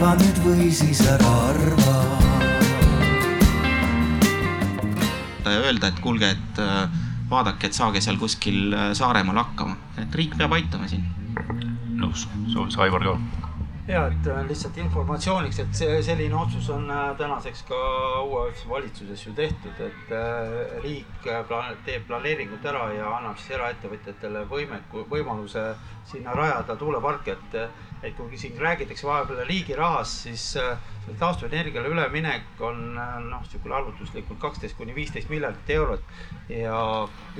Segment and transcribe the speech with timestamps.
[0.00, 1.94] arva nüüd või siis ära arva.
[5.44, 6.94] ja öelda, et kuulge, et äh,
[7.28, 11.04] vaadake, et saage seal kuskil äh, Saaremaal hakkama, et riik peab aitama siin.
[12.00, 13.18] nõus, soovis Aivar ka
[13.90, 16.88] ja et äh, lihtsalt informatsiooniks, et see selline otsus on
[17.20, 17.84] tänaseks ka
[18.24, 20.16] uues valitsuses ju tehtud, et
[20.80, 21.28] riik
[21.84, 25.74] teeb planeeringud ära ja annab siis eraettevõtjatele võimeku, võimaluse
[26.08, 30.78] sinna rajada tuuleparke, et et kui siin räägitakse vahepeal riigi rahast, siis äh,
[31.18, 36.14] taastuvenergiale üleminek on äh, noh, niisugune arvutuslikult kaksteist kuni viisteist miljardit eurot.
[36.48, 36.80] ja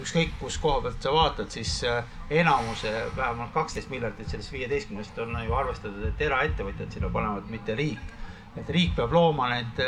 [0.00, 2.04] ükskõik, kus koha pealt sa vaatad, siis äh,
[2.42, 8.16] enamuse, vähemalt kaksteist miljardit sellest viieteistkümnest on ju arvestatud, et eraettevõtjad sinna panevad, mitte riik.
[8.56, 9.78] et riik peab looma need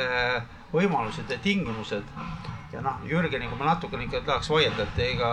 [0.73, 2.05] võimalused ja tingimused.
[2.73, 5.33] ja noh, Jürgeniga ma natukene ikka tahaks vaielda, et ega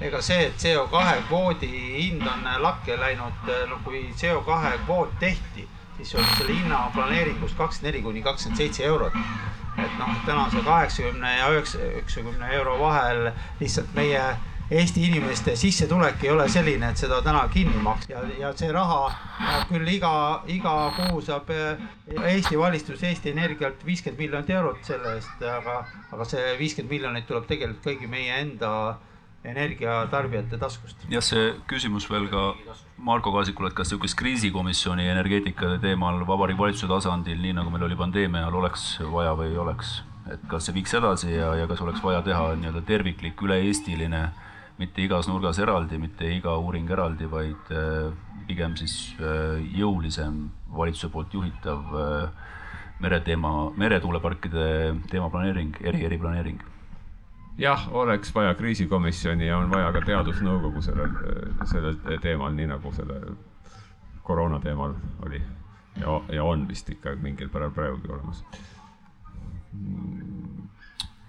[0.00, 6.14] ega see, et CO2 kvoodi hind on lakke läinud, no kui CO2 kvoot tehti, siis
[6.14, 9.16] oli selle hinna planeeringus kakskümmend neli kuni kakskümmend seitse eurot.
[9.78, 14.36] et noh, tänase kaheksakümne ja üheksakümne euro vahel lihtsalt meie
[14.70, 19.08] Eesti inimeste sissetulek ei ole selline, et seda täna kinni maksta ja, ja see raha
[19.66, 20.12] küll iga,
[20.46, 25.80] iga kuu saab Eesti valitsus Eesti Energialt viiskümmend miljonit eurot selle eest, aga,
[26.12, 28.70] aga see viiskümmend miljonit tuleb tegelikult kõigi meie enda
[29.44, 31.06] energiatarbijate taskust.
[31.08, 32.54] jah, see küsimus veel ka
[33.00, 37.96] Marko Kaasikule, et kas niisugust kriisikomisjoni energeetika teemal Vabariigi Valitsuse tasandil, nii nagu meil oli
[37.96, 40.00] pandeemia ajal, oleks vaja või ei oleks?
[40.30, 44.20] et kas see viiks edasi ja, ja kas oleks vaja teha nii-öelda terviklik üle-eestiline,
[44.78, 48.12] mitte igas nurgas eraldi, mitte iga uuring eraldi, vaid äh,
[48.46, 50.44] pigem siis äh, jõulisem
[50.76, 52.52] valitsuse poolt juhitav äh,
[53.00, 54.68] mereteema, meretuuleparkide
[55.10, 56.60] teemaplaneering, eri, eriplaneering
[57.60, 61.12] jah, oleks vaja kriisikomisjoni ja on vaja ka teadusnõukogu sellel,
[61.68, 63.20] sellel teemal, nii nagu selle
[64.24, 64.94] koroona teemal
[65.26, 65.40] oli
[66.00, 68.44] ja, ja on vist ikka mingil määral praegugi olemas.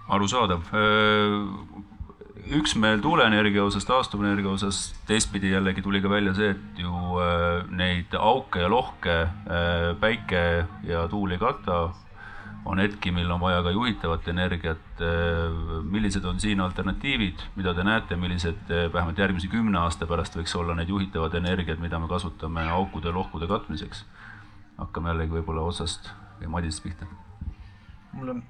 [0.07, 0.61] arusaadav.
[2.51, 7.19] üksmeel tuuleenergia osas, taastuvenergia osas, teistpidi jällegi tuli ka välja see, et ju
[7.69, 9.17] neid auke ja lohke
[9.99, 11.91] päike ja tuul ei kata
[12.65, 15.03] on hetki, mil on vaja ka juhitavat energiat.
[15.83, 20.75] millised on siin alternatiivid, mida te näete, millised vähemalt järgmise kümne aasta pärast võiks olla
[20.75, 24.05] need juhitavad energiad, mida me kasutame aukude ja lohkude katmiseks?
[24.77, 27.05] hakkame jällegi võib-olla otsast või Madisest pihta.
[28.13, 28.43] mul on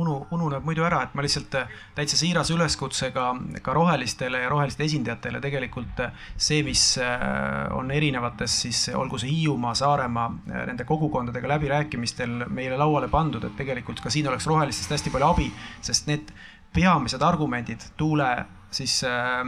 [0.00, 3.28] unu, ununeb muidu ära, et ma lihtsalt äh, täitsa siiras üleskutse ka,
[3.62, 9.30] ka rohelistele ja roheliste esindajatele tegelikult äh, see, mis äh, on erinevates siis olgu see
[9.32, 15.14] Hiiumaa, Saaremaa, nende kogukondadega läbirääkimistel meile lauale pandud, et tegelikult ka siin oleks rohelistest hästi
[15.14, 15.48] palju abi,
[15.84, 16.34] sest need
[16.74, 18.28] peamised argumendid tuule
[18.74, 19.40] siis äh,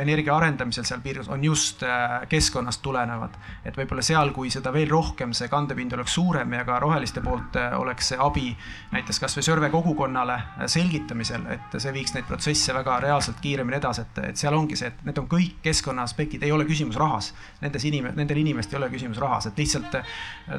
[0.00, 3.34] energia arendamisel seal piirkonnas on just äh, keskkonnast tulenevad.
[3.64, 7.56] et võib-olla seal, kui seda veel rohkem, see kandepind oleks suurem ja ka roheliste poolt
[7.60, 8.48] äh, oleks see abi
[8.92, 10.36] näiteks kasvõi Sõrve kogukonnale
[10.70, 14.92] selgitamisel, et see viiks neid protsesse väga reaalselt kiiremini edasi, et, et seal ongi see,
[14.92, 17.32] et need on kõik keskkonna aspektid, ei ole küsimus rahas.
[17.60, 19.98] Nendes inim-, nendel inimestel ei ole küsimus rahas, et lihtsalt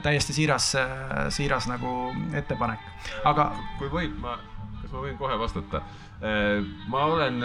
[0.03, 0.73] täiesti siiras,
[1.33, 1.95] siiras nagu
[2.35, 2.83] ettepanek,
[3.31, 3.49] aga.
[3.79, 4.35] kui võib, ma,
[4.81, 5.83] kas ma võin kohe vastata?
[6.91, 7.41] ma olen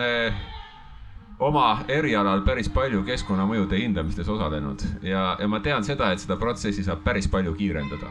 [1.38, 6.82] oma erialal päris palju keskkonnamõjude hindamistes osalenud ja, ja ma tean seda, et seda protsessi
[6.84, 8.10] saab päris palju kiirendada.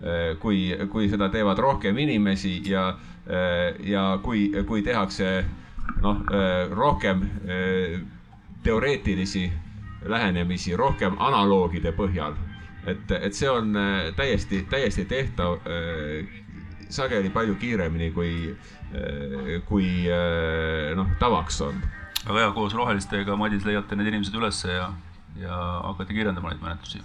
[0.00, 2.88] Äh, kui, kui seda teevad rohkem inimesi ja,
[3.28, 5.44] äh, ja kui, kui tehakse
[6.00, 7.26] noh, äh, rohkem
[8.64, 9.50] teoreetilisi
[10.08, 12.36] lähenemisi, rohkem analoogide põhjal.
[12.86, 13.74] et, et see on
[14.16, 15.58] täiesti, täiesti tehtav
[16.88, 18.56] sageli palju kiiremini, kui,
[19.68, 19.90] kui
[20.96, 21.82] noh, tavaks on
[22.26, 24.90] väga hea, koos rohelistega, Madis, leiate need inimesed ülesse ja,
[25.40, 27.02] ja hakkate kirjeldama neid menetlusi.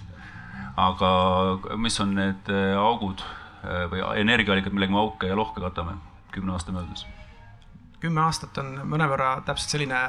[0.76, 1.10] aga
[1.80, 5.96] mis on need äh, augud äh, või energiaallikad, millega me auke ja lohke katame
[6.36, 7.06] kümne aasta möödudes?
[8.00, 10.00] kümme aastat on mõnevõrra täpselt selline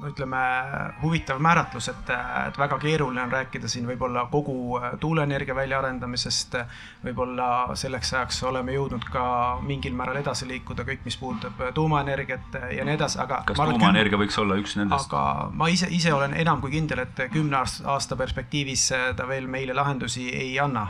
[0.00, 0.38] no ütleme,
[1.00, 2.10] huvitav määratlus, et,
[2.48, 6.56] et väga keeruline on rääkida siin võib-olla kogu äh, tuuleenergia väljaarendamisest.
[7.04, 7.48] võib-olla
[7.78, 9.24] selleks ajaks oleme jõudnud ka
[9.64, 13.42] mingil määral edasi liikuda, kõik, mis puudutab äh, tuumaenergiat ja nii edasi, aga.
[13.48, 15.08] kas tuumaenergia võiks olla üks nendest?
[15.08, 19.48] aga ma ise, ise olen enam kui kindel, et kümne aasta perspektiivis äh, ta veel
[19.48, 20.86] meile lahendusi ei anna,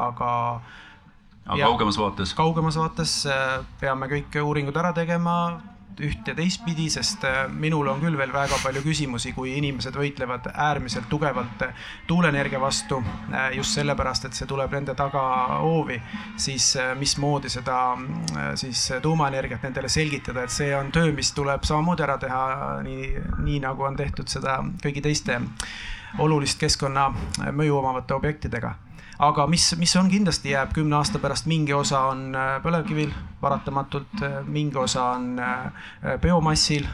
[0.00, 0.30] aga
[1.50, 2.32] aga kaugemas vaates?
[2.38, 3.14] kaugemas vaates
[3.80, 5.36] peame kõik uuringud ära tegema,
[6.00, 10.50] üht ja teistpidi, sest äh, minul on küll veel väga palju küsimusi, kui inimesed võitlevad
[10.52, 13.00] äärmiselt tugevalt äh, tuuleenergia vastu.
[13.32, 16.00] Äh, just sellepärast, et see tuleb nende tagahoovi,
[16.40, 17.78] siis mismoodi seda
[18.58, 22.44] siis tuumaenergiat nendele selgitada, et see on töö, mis tuleb samamoodi ära teha,
[22.86, 23.10] nii,
[23.46, 25.40] nii nagu on tehtud seda kõigi teiste
[26.18, 28.74] olulist keskkonnamõju omavate objektidega
[29.20, 34.20] aga mis, mis on kindlasti jääb kümne aasta pärast, mingi osa on äh, põlevkivil paratamatult,
[34.52, 35.38] mingi osa on
[36.20, 36.84] biomassil.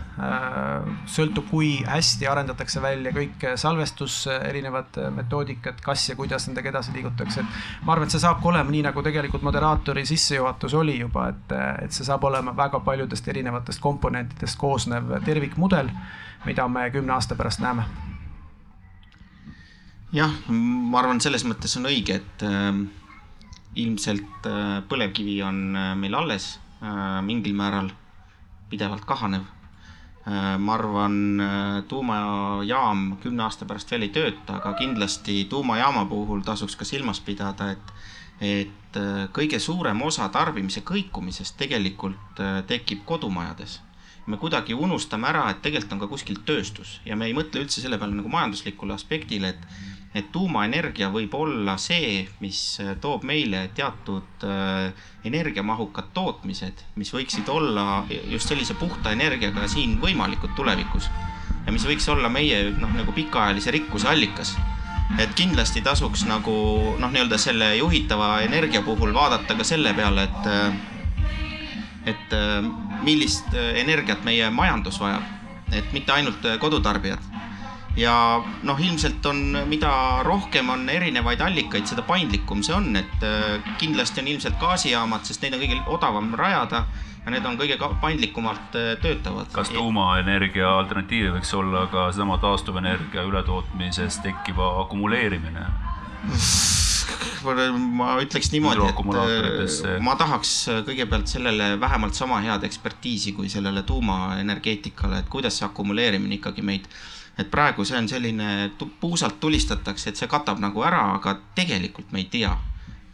[1.10, 7.42] sõltub, kui hästi arendatakse välja kõik salvestus, erinevad metoodikad, kas ja kuidas nendega edasi liigutakse,
[7.42, 11.56] et ma arvan, et see saabki olema nii, nagu tegelikult moderaatori sissejuhatus oli juba, et,
[11.82, 15.90] et see saab olema väga paljudest erinevatest komponentidest koosnev tervikmudel,
[16.46, 18.14] mida me kümne aasta pärast näeme
[20.14, 22.78] jah, ma arvan, selles mõttes on õige, et äh,
[23.82, 27.90] ilmselt äh, põlevkivi on äh, meil alles äh, mingil määral
[28.70, 29.44] pidevalt kahanev
[30.26, 30.56] äh,.
[30.58, 36.76] ma arvan äh,, tuumajaam kümne aasta pärast veel ei tööta, aga kindlasti tuumajaama puhul tasuks
[36.76, 37.94] ka silmas pidada, et
[38.36, 43.80] et äh, kõige suurem osa tarbimise kõikumisest tegelikult äh, tekib kodumajades
[44.26, 47.80] me kuidagi unustame ära, et tegelikult on ka kuskil tööstus ja me ei mõtle üldse
[47.80, 53.66] selle peale nagu majanduslikule aspektile, et et tuumaenergia võib olla see, mis äh, toob meile
[53.76, 54.88] teatud äh,
[55.28, 61.10] energiamahukad tootmised, mis võiksid olla just sellise puhta energiaga siin võimalikud tulevikus.
[61.66, 64.56] ja mis võiks olla meie noh, nagu pikaajalise rikkuse allikas.
[65.18, 66.56] et kindlasti tasuks nagu
[66.98, 70.84] noh, nii-öelda selle juhitava energia puhul vaadata ka selle peale, et äh,
[72.06, 72.34] et
[73.02, 75.24] millist energiat meie majandus vajab,
[75.74, 77.35] et mitte ainult kodutarbijad
[77.96, 78.14] ja
[78.62, 79.90] noh, ilmselt on, mida
[80.26, 85.44] rohkem on erinevaid allikaid, seda paindlikum see on, et äh, kindlasti on ilmselt gaasijaamad, sest
[85.44, 86.84] neid on kõige odavam rajada
[87.24, 89.48] ja need on kõige paindlikumalt äh, töötavad.
[89.54, 95.66] kas tuumaenergia alternatiiv võiks olla ka seesama taastuvenergia ületootmises tekkiva akumuleerimine?
[97.96, 100.54] ma ütleks niimoodi, et äh, ma tahaks
[100.84, 106.90] kõigepealt sellele vähemalt sama head ekspertiisi kui sellele tuumaenergeetikale, et kuidas see akumuleerimine ikkagi meid
[107.38, 112.24] et praegu see on selline, puusalt tulistatakse, et see katab nagu ära, aga tegelikult me
[112.24, 112.56] ei tea.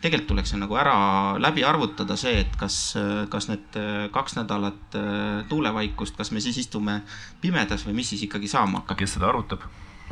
[0.03, 0.95] tegelikult tuleks see nagu ära
[1.39, 2.97] läbi arvutada see, et kas,
[3.31, 3.79] kas need
[4.11, 7.03] kaks nädalat äh, tuulevaikust, kas me siis istume
[7.41, 8.99] pimedas või mis siis ikkagi saama hakkab.
[8.99, 9.63] kes seda arutab?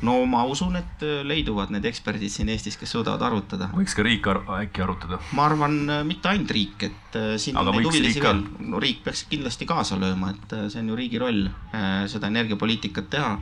[0.06, 3.70] No ma usun, et äh, leiduvad need eksperdid siin Eestis, kes suudavad arvutada.
[3.74, 5.20] võiks ka riik ar äkki arutada?
[5.36, 8.44] ma arvan, äh, mitte ainult riik, et siin Aga on neid huvilisi veel.
[8.72, 11.50] no riik peaks kindlasti kaasa lööma, et see on ju riigi roll
[12.10, 13.34] seda energiapoliitikat teha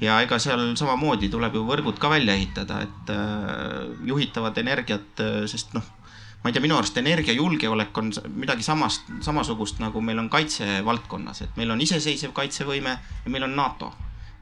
[0.00, 5.40] ja ega seal samamoodi tuleb ju võrgud ka välja ehitada, et äh, juhitavat energiat, äh,
[5.50, 5.86] sest noh,
[6.40, 11.58] ma ei tea, minu arust energiajulgeolek on midagi samast, samasugust nagu meil on kaitsevaldkonnas, et
[11.60, 13.92] meil on iseseisev kaitsevõime ja meil on NATO.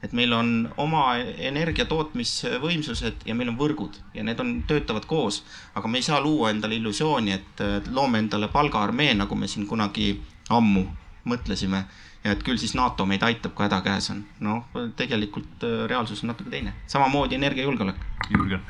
[0.03, 5.43] Et meil on oma energia tootmisvõimsused ja meil on võrgud ja need on, töötavad koos,
[5.75, 10.13] aga me ei saa luua endale illusiooni, et loome endale palgaarmee, nagu me siin kunagi
[10.55, 10.85] ammu
[11.29, 11.83] mõtlesime
[12.25, 14.23] ja et küll siis NATO meid aitab, kui häda käes on.
[14.45, 14.67] noh,
[14.97, 18.01] tegelikult äh, reaalsus on natuke teine, samamoodi energiajulgeolek.
[18.31, 18.63] Jürgen.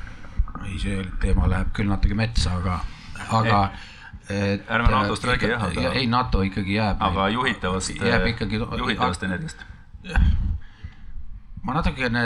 [0.65, 2.81] ei, see teema läheb küll natuke metsa, aga,
[3.41, 3.63] aga
[4.29, 5.93] et ärme NATO-st räägi jah, aga.
[5.93, 7.01] ei, NATO ikkagi jääb.
[7.01, 7.95] aga juhitavast,
[8.79, 9.65] juhitavast energiast.
[11.69, 12.23] Ma natukene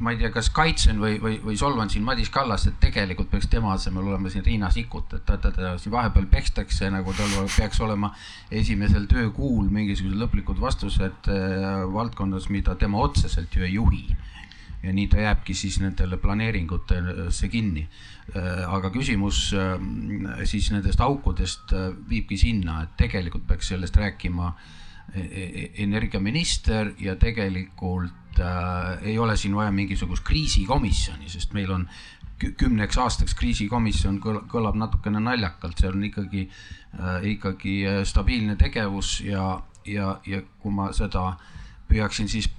[0.00, 3.48] ma ei tea, kas kaitsen või, või, või solvan siin Madis Kallast, et tegelikult peaks
[3.52, 7.80] tema asemel olema siin Riina Sikkut, et ta, ta, siin vahepeal pekstakse nagu tal peaks
[7.84, 8.12] olema
[8.52, 14.06] esimesel töökuul mingisugused lõplikud vastused äh, valdkonnas, mida tema otseselt ju ei juhi.
[14.82, 17.86] ja nii ta jääbki siis nendele planeeringutesse kinni
[18.36, 18.66] äh,.
[18.68, 19.80] aga küsimus äh,
[20.44, 24.52] siis nendest aukudest äh, viibki sinna, et tegelikult peaks sellest rääkima
[25.14, 31.86] e, e energiaminister ja tegelikult äh, ei ole siin vaja mingisugust kriisikomisjoni, sest meil on
[32.38, 39.60] kümneks aastaks kriisikomisjon kõlab natukene naljakalt, see on ikkagi äh,, ikkagi äh, stabiilne tegevus ja,
[39.88, 41.30] ja, ja kui ma seda
[41.88, 42.50] püüaksin siis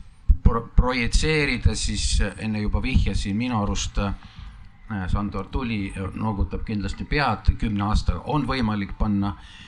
[0.44, 4.18] pro projitseerida, siis enne juba vihjasin, minu arust äh,
[5.12, 9.67] Sandor Tuli noogutab kindlasti pead, kümne aastaga on võimalik panna äh, Äh,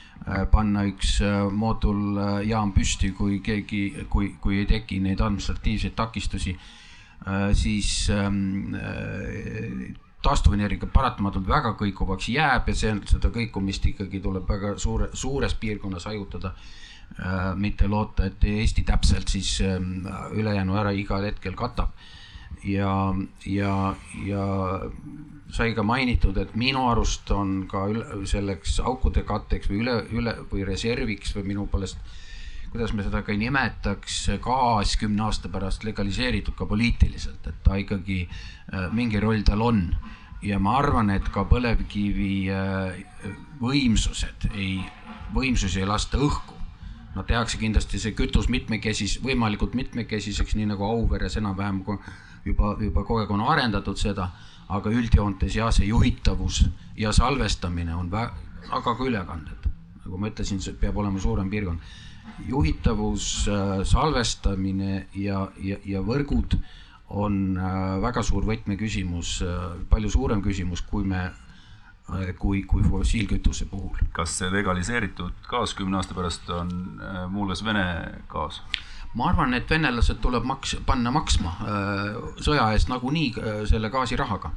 [0.52, 6.52] panna üks äh, mooduljaam püsti, kui keegi, kui, kui ei teki neid administratiivseid takistusi,
[7.24, 8.74] äh, siis ähm,
[10.22, 16.08] taastuvenergia paratamatult väga kõikuvaks jääb ja see, seda kõikumist ikkagi tuleb väga suure, suures piirkonnas
[16.10, 16.54] hajutada.
[17.58, 21.90] mitte loota, et Eesti täpselt siis ähm, ülejäänu ära igal hetkel katab.
[22.64, 23.14] ja,
[23.46, 23.94] ja,
[24.26, 24.44] ja
[25.52, 30.34] sai ka mainitud, et minu arust on ka üle, selleks aukude katteks või üle, üle
[30.50, 31.98] või reserviks või minu poolest,
[32.70, 37.78] kuidas me seda ka ei nimetaks, gaas kümne aasta pärast legaliseeritud ka poliitiliselt, et ta
[37.80, 39.84] ikkagi äh, mingi roll tal on.
[40.42, 43.02] ja ma arvan, et ka põlevkivi äh,
[43.60, 44.78] võimsused ei,
[45.34, 46.60] võimsusi ei lasta õhku
[47.14, 51.82] no tehakse kindlasti see kütus mitmekesis, võimalikult mitmekesiseks, nii nagu Auveres enam-vähem
[52.44, 54.30] juba, juba kogu aeg on arendatud seda,
[54.70, 56.62] aga üldjoontes jah, see juhitavus
[56.98, 58.34] ja salvestamine on väga,
[58.70, 59.66] aga ka ülekanded.
[60.04, 61.80] nagu ma ütlesin, see peab olema suurem piirkond.
[62.48, 66.56] juhitavus, äh, salvestamine ja, ja, ja võrgud
[67.10, 71.30] on äh, väga suur võtmeküsimus, äh, palju suurem küsimus, kui me
[72.38, 73.98] kui, kui fossiilkütuse puhul.
[74.12, 76.72] kas see legaliseeritud gaas kümne aasta pärast on
[77.30, 77.84] muuhulgas Vene
[78.28, 78.62] gaas?
[79.14, 83.32] Ma arvan, et venelased tuleb maks-, panna maksma äh, sõja eest nagunii
[83.66, 84.52] selle gaasirahaga.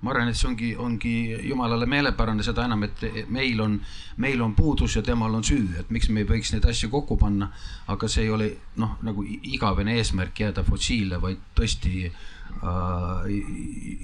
[0.00, 1.14] ma arvan, et see ongi, ongi
[1.48, 3.78] jumalale meelepärane, seda enam, et meil on,
[4.16, 7.16] meil on puudus ja temal on süü, et miks me ei võiks neid asju kokku
[7.20, 7.50] panna.
[7.88, 12.20] aga see ei ole noh, nagu igavene eesmärk jääda fossiile, vaid tõesti äh,
[12.60, 13.28] Äh,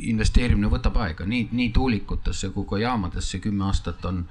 [0.09, 4.23] investeerimine võtab aega, nii, nii tuulikutesse kui ka jaamadesse kümme aastat on,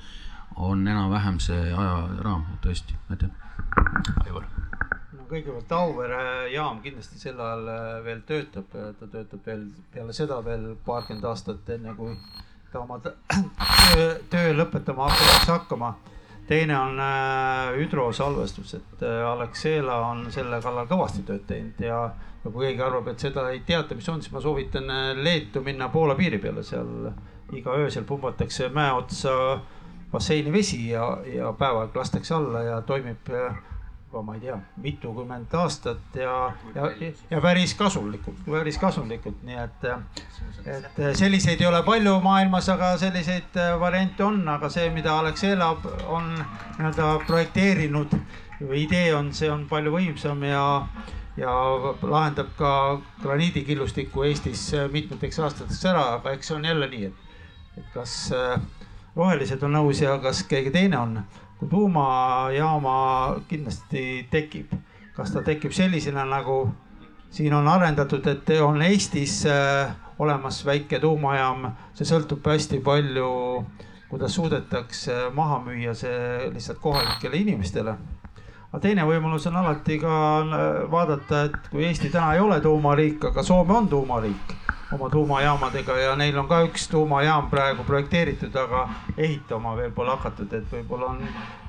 [0.55, 3.29] on enam-vähem see ajaraam tõesti, aitäh.
[4.25, 4.47] Aivar.
[5.35, 6.23] Kõigepealt Auvere
[6.53, 9.63] jaam kindlasti sel ajal äh, veel töötab, ta töötab veel
[9.93, 12.17] peale seda veel paarkümmend aastat, enne kui
[12.71, 15.95] ta oma töö, töö lõpetama hakkaks hakkama.
[16.45, 21.99] Teine on äh, hüdrosalvestus, et Alexela on selle kallal kõvasti tööd teinud ja
[22.45, 25.63] ja kui keegi arvab, et seda ei teata, mis on, siis ma soovitan äh, Leetu
[25.65, 27.09] minna Poola piiri peale, seal
[27.55, 29.33] iga öösel pumbatakse mäe otsa
[30.11, 33.57] basseini vesi ja, ja päev aega lastakse alla ja toimib äh,
[34.15, 36.85] juba ma ei tea, mitukümmend aastat ja, ja,
[37.29, 39.83] ja päris kasulikult, päris kasulikult, nii et,
[40.71, 45.73] et selliseid ei ole palju maailmas, aga selliseid äh, variante on, aga see, mida Alexela
[46.07, 48.15] on nii-öelda projekteerinud
[48.61, 50.63] või idee on, see on palju võimsam ja
[51.35, 51.51] ja
[51.99, 52.71] lahendab ka
[53.19, 57.41] graniidikillustiku Eestis mitmeteks aastateks ära, aga eks see on jälle nii, et,
[57.81, 58.55] et kas äh,
[59.15, 61.19] rohelised on nõus ja kas keegi teine on.
[61.59, 62.95] Kui tuumajaama
[63.47, 64.73] kindlasti tekib,
[65.15, 66.67] kas ta tekib sellisena, nagu
[67.31, 73.29] siin on arendatud, et on Eestis äh, olemas väike tuumajaam, see sõltub hästi palju,
[74.09, 77.95] kuidas suudetakse maha müüa see lihtsalt kohalikele inimestele.
[78.75, 83.31] Aga teine võimalus on alati ka äh, vaadata, et kui Eesti täna ei ole tuumariik,
[83.31, 84.55] aga Soome on tuumariik
[84.93, 88.87] oma tuumajaamadega ja neil on ka üks tuumajaam praegu projekteeritud, aga
[89.17, 91.23] ehitama veel pole hakatud, et võib-olla on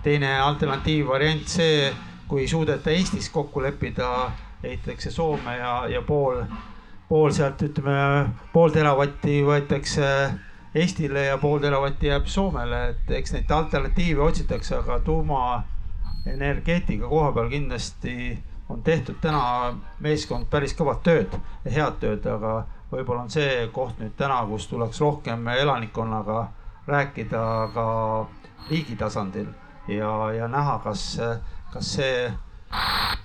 [0.05, 1.93] teine alternatiivvariant see,
[2.29, 4.31] kui ei suudeta Eestis kokku leppida,
[4.63, 6.43] ehitatakse Soome ja, ja pool,
[7.09, 10.11] pool sealt ütleme, pool teravatti võetakse
[10.77, 15.63] Eestile ja pool teravatti jääb Soomele, et eks neid alternatiive otsitakse, aga tuuma
[16.27, 18.37] energeetika koha peal kindlasti
[18.69, 21.37] on tehtud täna meeskond päris kõvat tööd
[21.71, 26.41] head tööd, aga võib-olla on see koht nüüd täna, kus tuleks rohkem elanikkonnaga
[26.87, 27.87] rääkida ka
[28.71, 29.49] riigi tasandil
[29.89, 31.07] ja, ja näha, kas,
[31.73, 32.27] kas see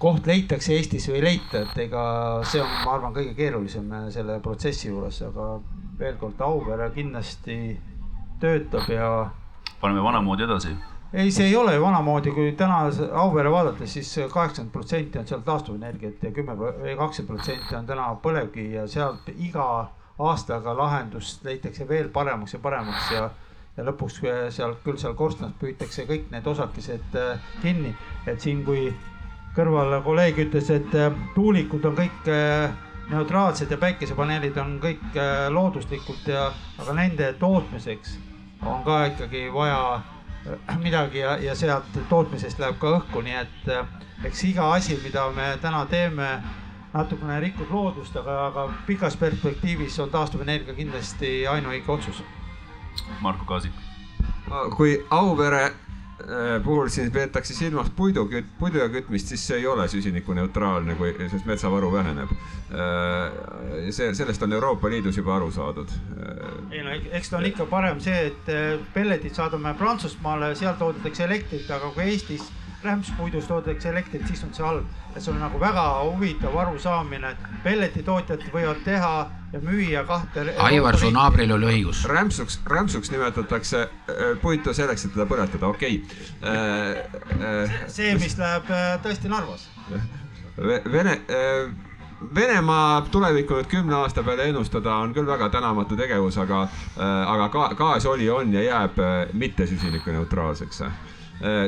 [0.01, 2.03] koht leitakse Eestis või ei leita, et ega
[2.50, 5.51] see on, ma arvan, kõige keerulisem selle protsessi juures, aga
[6.00, 7.58] veel kord Auvere kindlasti
[8.41, 9.12] töötab ja.
[9.82, 10.74] paneme vanamoodi edasi
[11.13, 15.41] ei, see ei ole ju vanamoodi, kui täna Auvere vaadates, siis kaheksakümmend protsenti on seal
[15.46, 16.56] taastuvenergiat ja kümme
[16.98, 19.68] kakskümmend protsenti on täna põlevkivi ja sealt iga
[20.20, 23.30] aastaga lahendust leitakse veel paremaks ja paremaks ja
[23.77, 24.20] ja lõpuks
[24.51, 27.94] seal küll seal korstnast püütakse kõik need osakesed äh, kinni,
[28.27, 28.89] et siin, kui
[29.56, 32.74] kõrval kolleeg ütles, et äh, tuulikud on kõik äh,
[33.12, 35.18] neutraalsed ja päikesepaneelid on kõik
[35.51, 36.46] looduslikud ja,
[36.80, 38.13] aga nende tootmiseks
[38.63, 39.82] on ka ikkagi vaja
[40.82, 43.86] midagi ja, ja sealt tootmisest läheb ka õhku, nii et äh,
[44.26, 46.32] eks iga asi, mida me täna teeme,
[46.94, 52.24] natukene rikub loodust, aga, aga pikas perspektiivis on taastuvenergia kindlasti ainuõige otsus.
[53.22, 53.72] Marko Kaasik.
[54.76, 55.91] kui Auvere Äh,
[56.63, 58.28] puhul siis peetakse silmas puidu,
[58.60, 62.32] puiduga kütmist, siis see ei ole süsinikuneutraalne, kui, sest metsavaru väheneb.
[62.72, 65.92] Äh, see, sellest on Euroopa Liidus juba aru saadud.
[66.18, 68.51] Äh, ei no eks ta on ikka parem see, et
[68.94, 72.50] pelletid saadame Prantsusmaale, seal toodetakse elektrit, aga kui Eestis
[72.84, 74.86] rämpspuidust toodetakse elektrit, siis on see halb.
[75.16, 79.12] et see on nagu väga huvitav arusaamine, et pelletitootjad võivad teha
[79.54, 80.46] ja müüa kahte.
[80.64, 82.06] Aivar, su naabril oli õigus.
[82.08, 86.26] rämpsuks, rämpsuks nimetatakse äh, puitu selleks, et teda põletada, okei okay.
[86.44, 86.98] äh,.
[87.42, 89.68] Äh, see, mis läheb äh, tõesti Narvas.
[90.92, 91.72] Vene äh,
[92.36, 96.68] Venemaa tulevikku nüüd kümne aasta peale ennustada on küll väga tänamatu tegevus, aga,
[97.02, 99.00] aga gaas oli, on ja jääb
[99.34, 100.84] mitte süsinikuneutraalseks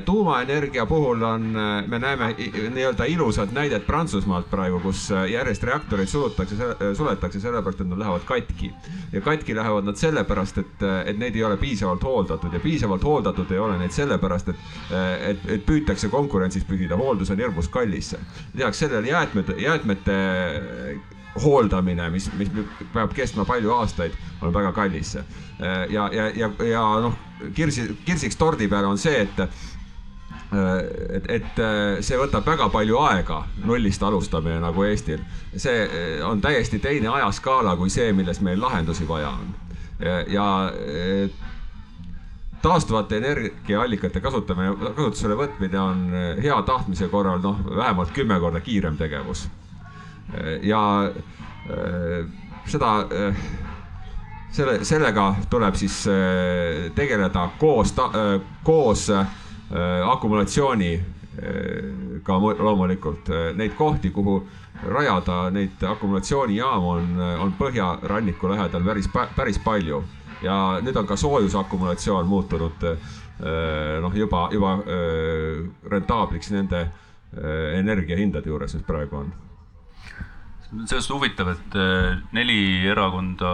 [0.06, 1.42] tuumaenergia puhul on,
[1.88, 2.36] me näeme
[2.74, 6.56] nii-öelda ilusat näidet Prantsusmaalt praegu, kus järjest reaktoreid sulutakse,
[6.98, 8.74] suletakse sellepärast, et nad lähevad katki.
[9.12, 13.51] ja katki lähevad nad sellepärast, et, et neid ei ole piisavalt hooldatud ja piisavalt hooldatud
[13.51, 14.70] ei ole neid sellepärast, et,
[15.32, 18.15] et, et püütakse konkurentsis püsida, hooldus on hirmus kallis.
[18.53, 20.20] lisaks sellele jäätmed, jäätmete
[21.44, 22.50] hooldamine, mis, mis
[22.94, 25.15] peab kestma palju aastaid, on väga kallis.
[25.89, 27.18] ja, ja, ja, ja noh,
[27.55, 29.47] kirsi, kirsiks tordi peal on see, et
[30.53, 31.59] et, et
[32.05, 35.23] see võtab väga palju aega, nullist alustamine nagu Eestil.
[35.57, 35.88] see
[36.21, 39.55] on täiesti teine ajaskaala kui see, milles meil lahendusi vaja on.
[40.29, 40.45] ja
[42.62, 46.05] taastuvate energiaallikate kasutamine, kasutusele võtmine on
[46.43, 49.47] hea tahtmise korral noh, vähemalt kümme korda kiirem tegevus
[50.62, 51.12] ja
[51.69, 52.25] äh,
[52.65, 53.35] seda, äh,
[54.53, 56.13] selle, sellega tuleb siis äh,
[56.95, 57.93] tegeleda koos,
[58.63, 59.10] koos
[60.05, 63.29] akumulatsiooniga loomulikult.
[63.57, 64.48] Neid kohti, kuhu
[64.86, 70.03] rajada neid akumulatsioonijaamu on, on põhjaranniku lähedal päris, päris palju
[70.43, 72.86] ja nüüd on ka soojusakumulatsioon muutunud
[74.03, 74.77] noh, juba, juba
[75.89, 76.86] rentaabliks nende
[77.79, 79.33] energiahindade juures, mis praegu on
[80.89, 83.50] sellest huvitav, et äh, neli erakonda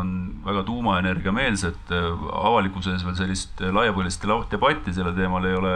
[0.00, 0.12] on
[0.44, 5.74] väga tuumaenergia meelsed, avalikkuse ees veel sellist laiapõhjalist debatti sellel teemal ei ole,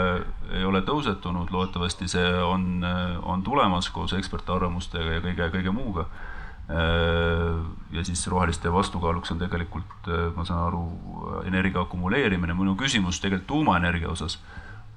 [0.55, 2.85] ei ole tõusetunud, loodetavasti see on,
[3.23, 6.09] on tulemas koos ekspertarvamustega ja kõige, kõige muuga.
[6.65, 10.85] Ja siis roheliste vastukaaluks on tegelikult, ma saan aru,
[11.45, 14.39] energia akumuleerimine, minu küsimus tegelikult tuumaenergia osas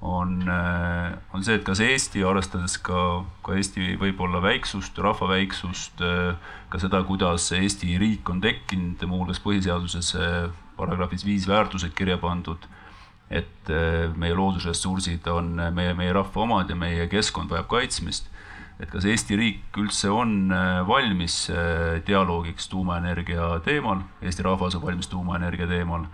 [0.00, 6.02] on, äh, on see, et kas Eesti, arvestades ka, ka Eesti võib-olla väiksust, rahva väiksust,
[6.04, 6.36] äh,
[6.70, 12.68] ka seda, kuidas Eesti riik on tekkinud, muuhulgas põhiseaduses äh, paragrahvis viis väärtused kirja pandud,
[13.28, 13.68] et
[14.16, 18.30] meie loodusressursid on meie, meie rahva omad ja meie keskkond vajab kaitsmist.
[18.80, 20.54] et kas Eesti riik üldse on
[20.88, 21.50] valmis
[22.06, 26.06] dialoogiks tuumaenergia teemal, Eesti rahvas on valmis tuumaenergia teemal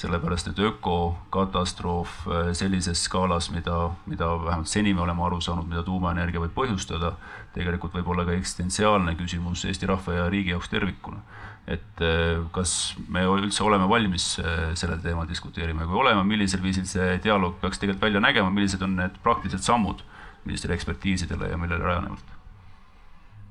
[0.00, 5.82] sellepärast et ökokatastroof äh, sellises skaalas, mida, mida vähemalt seni me oleme aru saanud, mida
[5.84, 7.12] tuumaenergia võib põhjustada,
[7.54, 11.22] tegelikult võib olla ka eksistentsiaalne küsimus Eesti rahva ja riigi jaoks tervikuna.
[11.70, 16.62] et äh, kas me üldse oleme valmis äh, sellel teemal diskuteerima ja kui oleme, millisel
[16.62, 20.02] viisil see dialoog peaks tegelikult välja nägema, millised on need praktilised sammud,
[20.44, 22.39] millistele ekspertiisidele ja millele rajanevalt?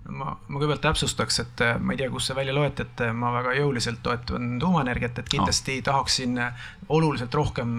[0.10, 3.14] Ma, ma kõigepealt täpsustaks, et äh, ma ei tea, kust see välja loeti, et äh,
[3.16, 5.86] ma väga jõuliselt toetan tuumaenergiat, et kindlasti oh.
[5.90, 7.78] tahaksin äh, oluliselt rohkem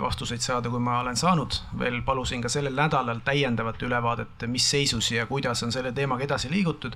[0.00, 1.56] vastuseid saada, kui ma olen saanud.
[1.78, 6.50] veel palusin ka sellel nädalal täiendavat ülevaadet, mis seisus ja kuidas on selle teemaga edasi
[6.50, 6.94] liigutud.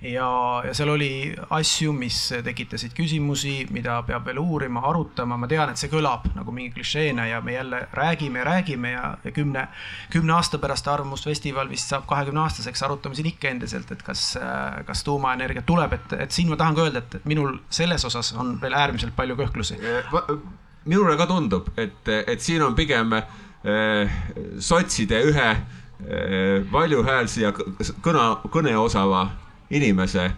[0.00, 0.28] ja,
[0.64, 5.82] ja seal oli asju, mis tekitasid küsimusi, mida peab veel uurima, arutama, ma tean, et
[5.82, 9.66] see kõlab nagu mingi klišeena ja me jälle räägime ja räägime ja, ja kümne,
[10.10, 14.19] kümne aasta pärast Arvamusfestival vist saab kahekümne aastaseks, arutame siin ikka endiselt, et kas,
[14.86, 18.56] kas tuumaenergia tuleb, et, et siin ma tahan ka öelda, et minul selles osas on
[18.62, 19.78] veel äärmiselt palju kõhklusi.
[20.84, 24.20] minule ka tundub, et, et siin on pigem äh,
[24.58, 25.64] sotside ühe äh,
[26.72, 29.26] valjuhäälsi ja kõne, kõneosava
[29.70, 30.30] inimese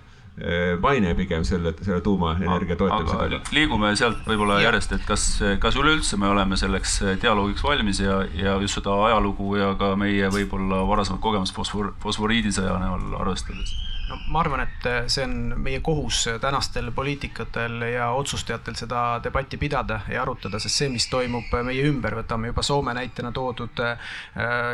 [0.81, 3.41] maine pigem selle, selle tuumaenergia toetamise taga.
[3.53, 5.27] liigume sealt võib-olla järjest, et kas,
[5.61, 10.33] kas üleüldse me oleme selleks dialoogiks valmis ja, ja just seda ajalugu ja ka meie
[10.33, 13.77] võib-olla varasemat kogemust fosfor, fosforiidisõja näol arvestades
[14.09, 19.59] no ma arvan, et äh, see on meie kohus tänastel poliitikutel ja otsustajatel seda debatti
[19.61, 24.13] pidada ja arutada, sest see, mis toimub meie ümber, võtame juba Soome näitena toodud äh,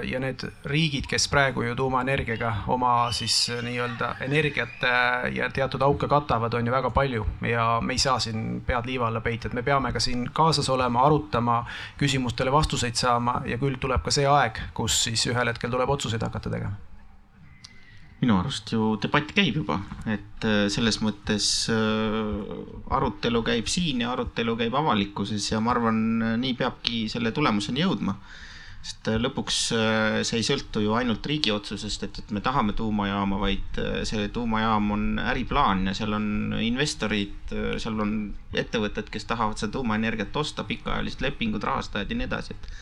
[0.08, 6.08] ja need riigid, kes praegu ju tuumaenergiaga oma siis nii-öelda energiat äh, ja teatud auke
[6.10, 9.56] katavad, on ju väga palju ja me ei saa siin pead liiva alla peita, et
[9.56, 11.62] me peame ka siin kaasas olema, arutama,
[11.98, 16.22] küsimustele vastuseid saama ja küll tuleb ka see aeg, kus siis ühel hetkel tuleb otsuseid
[16.24, 16.97] hakata tegema
[18.18, 19.78] minu arust ju debatt käib juba,
[20.10, 22.50] et äh, selles mõttes äh,
[22.94, 26.02] arutelu käib siin ja arutelu käib avalikkuses ja ma arvan,
[26.42, 28.16] nii peabki selle tulemuseni jõudma.
[28.82, 29.60] sest äh, lõpuks
[30.26, 34.90] see ei sõltu ju ainult riigi otsusest, et, et me tahame tuumajaama, vaid see tuumajaam
[34.94, 38.14] on äriplaan ja seal on investorid, seal on
[38.52, 42.72] ettevõtted, kes tahavad seda tuumaenergiat osta, pikaajalised lepingud, rahastajad ja nii edasi, et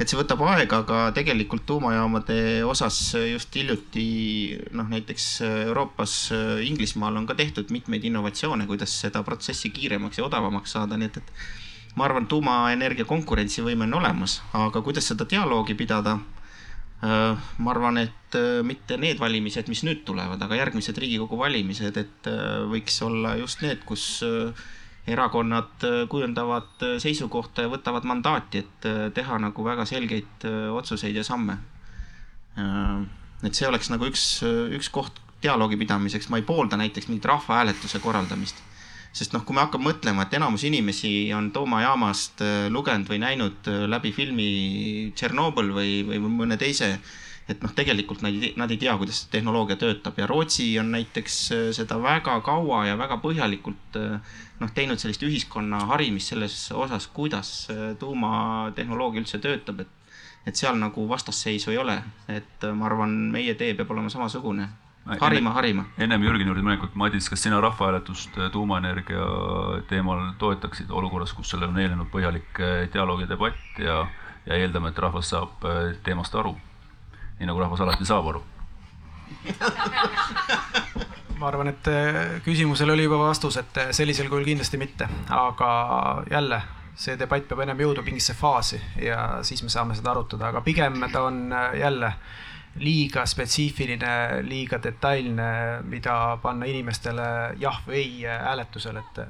[0.00, 2.98] et see võtab aega, aga tegelikult tuumajaamade osas
[3.30, 4.06] just hiljuti
[4.74, 5.28] noh, näiteks
[5.68, 6.16] Euroopas,
[6.66, 11.20] Inglismaal on ka tehtud mitmeid innovatsioone, kuidas seda protsessi kiiremaks ja odavamaks saada, nii et,
[11.22, 16.18] et ma arvan, tuumaenergia konkurentsivõime on olemas, aga kuidas seda dialoogi pidada?
[17.04, 22.28] Ma arvan, et mitte need valimised, mis nüüd tulevad, aga järgmised Riigikogu valimised, et
[22.70, 24.22] võiks olla just need, kus
[25.06, 31.16] erakonnad äh, kujundavad äh, seisukohta ja võtavad mandaati, et äh, teha nagu väga selgeid otsuseid
[31.16, 31.58] ja samme.
[33.44, 37.98] et see oleks nagu üks, üks koht dialoogi pidamiseks, ma ei poolda näiteks mingit rahvahääletuse
[37.98, 38.60] korraldamist.
[39.12, 44.12] sest noh, kui me hakkame mõtlema, et enamus inimesi on tuumajaamast lugenud või näinud läbi
[44.12, 44.46] filmi
[45.14, 47.00] Tšernobõl või, või mõne teise
[47.48, 51.40] et noh, tegelikult nad ei, nad ei tea, kuidas tehnoloogia töötab ja Rootsi on näiteks
[51.52, 57.08] äh, seda väga kaua ja väga põhjalikult äh, noh, teinud sellist ühiskonna harimist selles osas,
[57.12, 60.00] kuidas äh, tuumatehnoloogia üldse töötab, et
[60.44, 61.94] et seal nagu vastasseisu ei ole,
[62.28, 64.66] et ma arvan, meie tee peab olema samasugune
[65.20, 65.86] harima, harima.
[65.96, 69.24] ennem Jürgeni juurde minekut, Madis, kas sina rahvahääletust tuumaenergia
[69.88, 72.60] teemal toetaksid olukorras, kus sellele on eelnenud põhjalik
[72.92, 73.96] dialoog ja debatt ja,
[74.44, 75.64] ja eeldame, et rahvas saab
[76.04, 76.58] teemast aru?
[77.38, 78.42] Nii nagu rahvas alati saab aru.
[81.38, 85.70] Ma arvan, et äh, küsimusele oli juba vastus, et äh, sellisel kujul kindlasti mitte, aga
[86.30, 86.60] jälle
[86.94, 91.02] see debatt peab ennem jõudma mingisse faasi ja siis me saame seda arutada, aga pigem
[91.12, 92.12] ta on äh, jälle
[92.78, 95.48] liiga spetsiifiline, liiga detailne,
[95.86, 97.26] mida panna inimestele
[97.58, 99.20] jah või ei hääletusel, et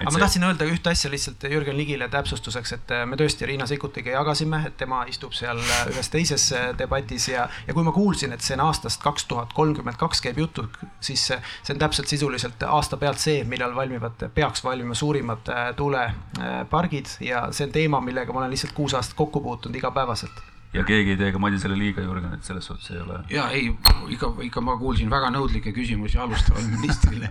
[0.00, 3.66] aga ma tahtsin öelda ühte asja lihtsalt Jürgen Ligile täpsustuseks, et äh, me tõesti Riina
[3.70, 7.92] Sikkutiga jagasime, et tema istub seal äh, ühes teises äh, debatis ja, ja kui ma
[7.94, 10.66] kuulsin, et see on aastast kaks tuhat kolmkümmend kaks käib jutu,
[11.04, 17.46] siis see on täpselt sisuliselt aasta pealt see, millal valmivad, peaks valmima suurimad tuulepargid ja
[17.52, 21.18] see on teema, millega ma olen lihtsalt kuus aastat kokku puutunud igapäevaselt ja keegi ei
[21.20, 23.20] tee ka Madisele liiga, Jürgen, et selles suhtes ei ole.
[23.30, 23.68] ja ei,
[24.14, 27.30] ikka, ikka ma kuulsin väga nõudlikke küsimusi alustavale ministrile.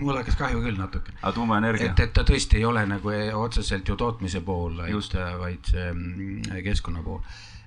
[0.00, 1.16] mul hakkas kahju küll natuke.
[1.20, 1.90] aga tuumaenergia?
[1.92, 7.02] et, et ta tõesti ei ole nagu otseselt ju tootmise pool, vaid see mm, keskkonna
[7.04, 7.20] pool.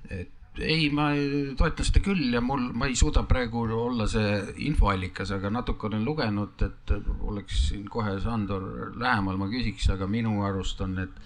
[0.10, 1.10] et ei, ma
[1.58, 6.06] toetan seda küll ja mul, ma ei suuda praegu olla see infoallikas, aga natuke olen
[6.06, 11.22] lugenud, et oleks siin kohe Sandor lähemal, ma küsiks, aga minu arust on need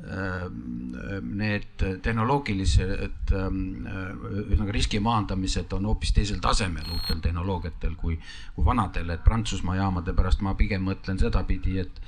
[0.00, 8.16] need tehnoloogilised ehm, ühesõnaga riski maandamised on hoopis teisel tasemel uutel tehnoloogiatel kui,
[8.54, 12.00] kui vanadel, et Prantsusmaa jaamade pärast ma pigem mõtlen sedapidi, et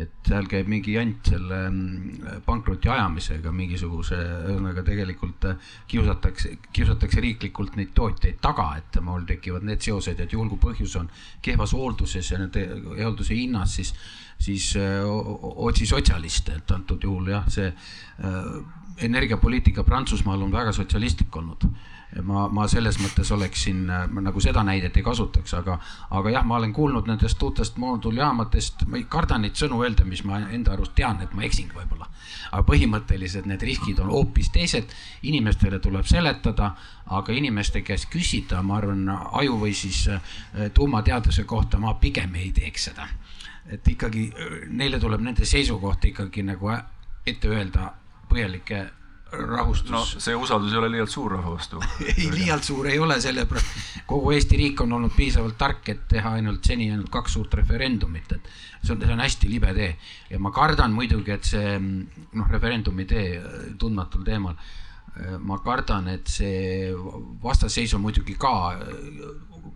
[0.00, 1.58] et seal käib mingi jant selle
[2.46, 5.46] pankroti ajamisega mingisuguse, ühesõnaga tegelikult
[5.90, 10.96] kiusatakse, kiusatakse riiklikult neid tootjaid taga, et mul tekivad need seosed, et juhul kui põhjus
[11.00, 11.10] on
[11.44, 12.64] kehvas hoolduses ja nende
[13.02, 13.92] hoolduse hinnas, siis
[14.40, 15.04] siis äh,
[15.56, 18.52] otsi sotsialiste, et antud juhul jah, see äh,
[19.04, 21.70] energiapoliitika Prantsusmaal on väga sotsialistlik olnud.
[22.26, 25.76] ma, ma selles mõttes oleksin äh, nagu seda näidet ei kasutaks, aga,
[26.10, 30.24] aga jah, ma olen kuulnud nendest uutest moodulljaamadest, ma ei karda neid sõnu öelda, mis
[30.26, 32.08] ma enda arust tean, et ma eksin võib-olla.
[32.50, 34.90] aga põhimõtteliselt need riskid on hoopis teised,
[35.22, 36.72] inimestele tuleb seletada,
[37.06, 39.06] aga inimeste käest küsida, ma arvan,
[39.42, 40.08] aju või siis
[40.74, 43.06] tuumateaduse kohta ma pigem ei teeks seda
[43.68, 44.30] et ikkagi
[44.68, 46.72] neile tuleb nende seisukoht ikkagi nagu
[47.26, 47.92] ette öelda
[48.30, 48.86] põhjalike
[49.30, 49.90] rahustus.
[49.90, 54.02] no see usaldus ei ole liialt suur rahva vastu ei, liialt suur ei ole, sellepärast
[54.10, 58.32] kogu Eesti riik on olnud piisavalt tark, et teha ainult seni ainult kaks suurt referendumit,
[58.34, 58.50] et
[58.82, 59.92] see on, see on hästi libe tee.
[60.30, 63.26] ja ma kardan muidugi, et see noh, referendumi tee
[63.78, 64.58] tundmatul teemal,
[65.46, 66.90] ma kardan, et see
[67.42, 68.54] vastasseis on muidugi ka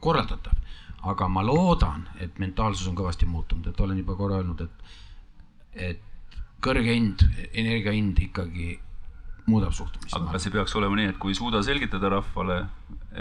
[0.02, 0.63] korraldatav
[1.10, 4.98] aga ma loodan, et mentaalsus on kõvasti muutunud, et olen juba korra öelnud, et,
[5.90, 8.78] et kõrge hind, energia hind ikkagi
[9.46, 10.14] muudab suhtumist.
[10.16, 12.62] aga kas ei peaks olema nii, et kui ei suuda selgitada rahvale,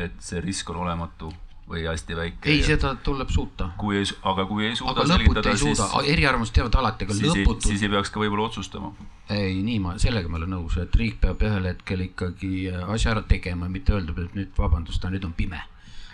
[0.05, 1.31] et see risk on olematu
[1.67, 2.51] või hästi väike?
[2.51, 3.69] ei, seda tuleb suuta.
[3.79, 5.81] kui ei, aga kui ei suuda aga selgitada, siis.
[6.13, 7.67] eriarvamused teevad alati, aga lõputult.
[7.67, 8.93] siis ei peaks ka võib-olla otsustama.
[9.33, 13.25] ei, nii ma, sellega ma olen nõus, et riik peab ühel hetkel ikkagi asja ära
[13.27, 15.59] tegema, mitte öelda, et nüüd vabandust, nüüd on pime.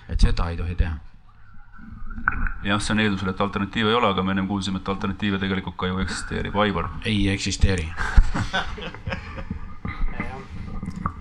[0.09, 0.97] et seda ei tohi teha
[2.63, 5.77] jah, see on eeldusel, et alternatiive ei ole, aga me ennem kuulsime, et alternatiive tegelikult
[5.79, 6.55] ka ju eksisteerib.
[6.59, 6.89] Aivar.
[7.05, 7.87] ei eksisteeri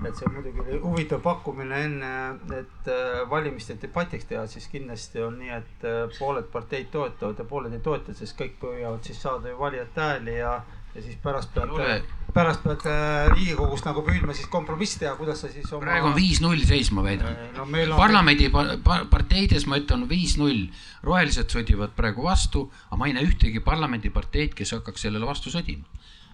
[0.09, 2.11] et see on muidugi huvitav pakkumine enne,
[2.57, 7.47] et äh, valimiste debatiks teha, siis kindlasti on nii, et äh, pooled parteid toetavad ja
[7.49, 10.55] pooled ei toeta, sest kõik püüavad siis saada ju valijate hääli ja
[10.99, 15.51] ja siis pärast pead, pärast pead äh, Riigikogust nagu püüdma siis kompromissi teha, kuidas sa
[15.53, 15.85] siis oma.
[15.87, 17.67] praegu on viis-null seis, ma väidan no,.
[17.97, 20.67] parlamendi parteides ma ütlen viis-null,
[21.07, 25.87] rohelised sõdivad praegu vastu, aga ma ei näe ühtegi parlamendiparteid, kes hakkaks sellele vastu sõdima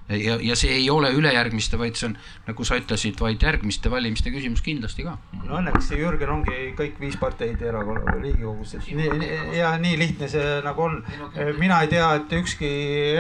[0.09, 2.17] ja, ja see ei ole ülejärgmiste, vaid see on,
[2.49, 5.17] nagu sa ütlesid, vaid järgmiste valimiste küsimus kindlasti ka.
[5.45, 10.29] no õnneks Jürgen ongi kõik viis parteid erakonna Riigikogus, et nii, nii ja nii lihtne
[10.31, 10.99] see nagu on.
[11.61, 12.71] mina ei tea, et ükski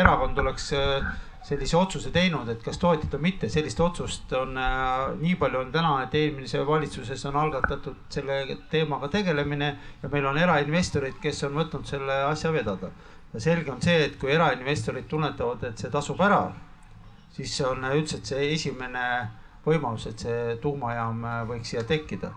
[0.00, 5.10] erakond oleks äh, sellise otsuse teinud, et kas toetada või mitte, sellist otsust on äh,,
[5.20, 8.38] nii palju on täna, et eelmise valitsuses on algatatud selle
[8.72, 9.68] teemaga tegelemine
[10.02, 12.90] ja meil on erainvestorid, kes on võtnud selle asja vedada.
[13.34, 16.46] ja selge on see, et kui erainvestorid tunnetavad, et see tasub ära,
[17.34, 19.04] siis on üldiselt see esimene
[19.66, 22.32] võimalus, et see tuumajaam äh, võiks siia tekkida.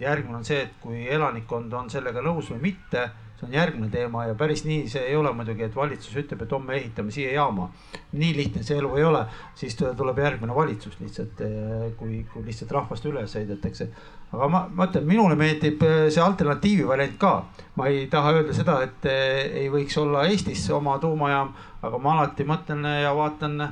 [0.00, 3.02] järgmine on see, et kui elanikkond on sellega nõus või mitte
[3.36, 6.52] see on järgmine teema ja päris nii see ei ole muidugi, et valitsus ütleb, et
[6.52, 7.68] homme ehitame siia jaama.
[8.12, 12.72] nii lihtne see elu ei ole, siis tuleb järgmine valitsus lihtsalt, eh, kui, kui lihtsalt
[12.72, 13.88] rahvast üle sõidetakse.
[14.32, 17.34] aga ma, ma ütlen, minule meeldib eh, see alternatiivi variant ka.
[17.76, 22.16] ma ei taha öelda seda, et eh, ei võiks olla Eestis oma tuumajaam, aga ma
[22.16, 23.68] alati mõtlen ja vaatan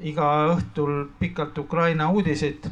[0.00, 2.70] iga õhtul pikalt Ukraina uudiseid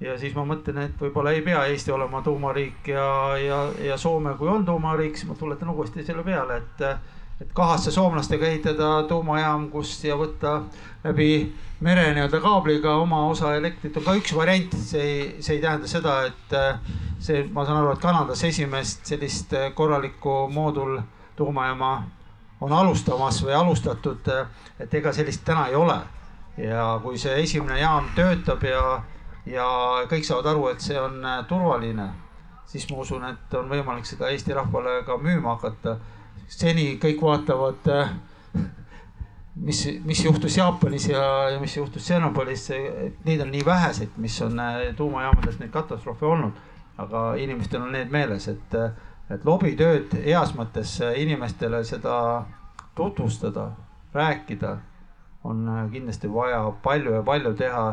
[0.00, 3.06] ja siis ma mõtlen, et võib-olla ei pea Eesti olema tuumariik ja,
[3.40, 6.84] ja, ja Soome, kui on tuumariik, siis ma tuletan uuesti selle peale, et,
[7.40, 10.62] et kahasse soomlastega ehitada tuumajaam, kus ja võtta
[11.04, 11.30] läbi
[11.80, 15.88] mere nii-öelda kaabliga oma osa elektrit on ka üks variant, see ei, see ei tähenda
[15.88, 16.56] seda, et
[17.20, 20.98] see, ma saan aru, et Kanadas esimest sellist korralikku moodul
[21.36, 21.92] tuumajaama
[22.60, 24.28] on alustamas või alustatud,
[24.80, 26.00] et ega sellist täna ei ole.
[26.60, 28.80] ja kui see esimene jaam töötab ja
[29.46, 29.66] ja
[30.10, 32.08] kõik saavad aru, et see on äh, turvaline,
[32.68, 35.98] siis ma usun, et on võimalik seda Eesti rahvale ka müüma hakata.
[36.50, 38.12] seni kõik vaatavad, äh,
[39.56, 42.68] mis, mis juhtus Jaapanis ja, ja mis juhtus Tšernobõlis,
[43.24, 46.52] neid on nii väheseid, mis on äh, tuumajaamades neid katastroofe olnud.
[47.00, 48.74] aga inimestel on need meeles, et,
[49.32, 52.44] et lobitööd heas mõttes inimestele seda
[52.94, 53.70] tutvustada,
[54.12, 54.76] rääkida
[55.44, 57.84] on kindlasti vaja palju ja palju teha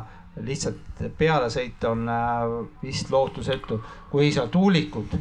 [0.45, 2.45] lihtsalt peale sõita on äh,
[2.83, 3.79] vist lootusetu,
[4.11, 5.17] kui ei saa tuulikud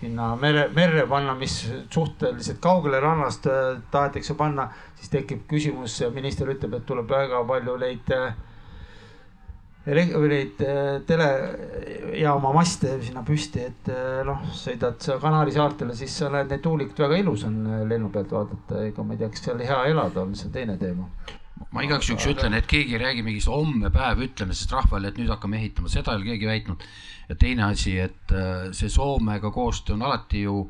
[0.00, 1.54] sinna mere, merre panna, mis
[1.92, 7.78] suhteliselt kaugele rannast äh, tahetakse panna, siis tekib küsimus, minister ütleb, et tuleb väga palju
[7.82, 8.28] neid äh,
[9.86, 10.62] või neid
[11.06, 13.90] telejaama maste sinna püsti, et
[14.26, 18.34] noh, sõidad sa Kanaari saartele, siis sa näed neid tuulikud, väga ilus on lennu pealt
[18.34, 21.06] vaadata, ega ma ei tea, kas seal hea elada on, see on teine teema
[21.74, 25.30] ma igaks juhuks ütlen, et keegi ei räägi mingist homme päev ütlemisest rahvale, et nüüd
[25.32, 26.88] hakkame ehitama, seda ei ole keegi väitnud.
[27.28, 30.60] ja teine asi, et äh, see Soomega koostöö on alati ju,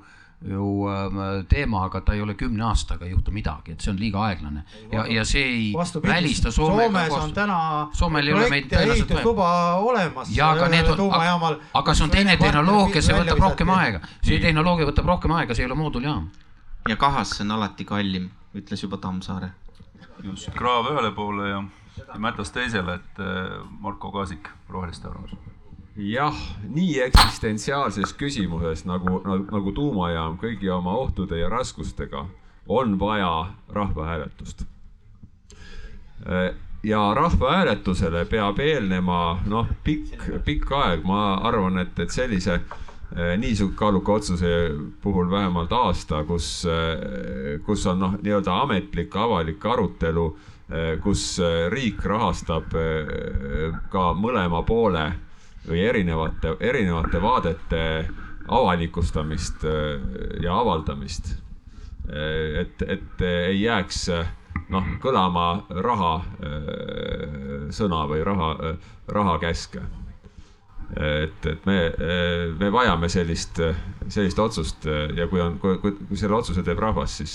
[0.49, 4.01] ju ähm, teema, aga ta ei ole kümne aastaga ei juhtu midagi, et see on
[4.01, 4.65] liiga aeglane.
[4.93, 7.59] ja, ja see ei Vastupidi, välista Soomega Soomes on täna
[7.93, 10.33] Soomel ei ole meid ehitusluba olemas.
[10.37, 14.01] ja aga need on, aga see on teine tehnoloogia, see võtab rohkem aega.
[14.23, 16.33] see tehnoloogia võtab rohkem aega, see ei ole mooduljaam.
[16.89, 19.53] ja kahasse on alati kallim, ütles juba Tammsaare
[20.25, 21.63] just, kraav ühele poole ja,
[21.99, 25.37] ja mätas teisele, et äh, Marko Kaasik, Roheliste arvamus.
[25.97, 26.37] jah,
[26.69, 32.27] nii eksistentsiaalses küsimuses nagu, nagu, nagu tuumajaam kõigi oma ohtude ja raskustega
[32.69, 34.67] on vaja rahvahääletust.
[36.27, 42.61] Äh, ja rahvahääletusele peab eelnema noh, pikk, pikk aeg, ma arvan, et, et sellise
[43.15, 44.71] Äh, nii kaaluka otsuse
[45.03, 50.27] puhul vähemalt aasta, kus, äh, kus on noh, nii-öelda ametlik avalik arutelu,
[50.71, 51.39] äh, kus
[51.71, 52.75] riik rahastab
[53.91, 55.07] ka mõlema poole
[55.69, 57.83] või erinevate, erinevate vaadete
[58.49, 59.65] avalikustamist
[60.43, 61.35] ja avaldamist.
[62.07, 64.05] et, et ei jääks
[64.71, 66.13] noh, kõlama raha
[67.75, 68.77] sõna või raha,
[69.09, 69.83] rahakäske
[70.95, 71.77] et, et me,
[72.61, 73.59] me vajame sellist,
[74.09, 77.35] sellist otsust ja kui on, kui, kui selle otsuse teeb rahvas, siis,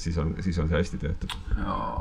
[0.00, 1.36] siis on, siis on see hästi tehtud.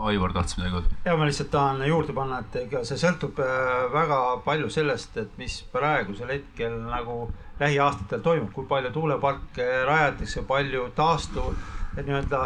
[0.10, 0.98] Aivar tahtis midagi öelda?
[1.06, 5.38] ja ma lihtsalt tahan juurde panna, et ega see sõltub äh, väga palju sellest, et
[5.42, 7.28] mis praegusel hetkel nagu
[7.60, 11.54] lähiaastatel toimub, kui palju tuuleparke rajatakse, palju taastuv
[11.98, 12.42] nii-öelda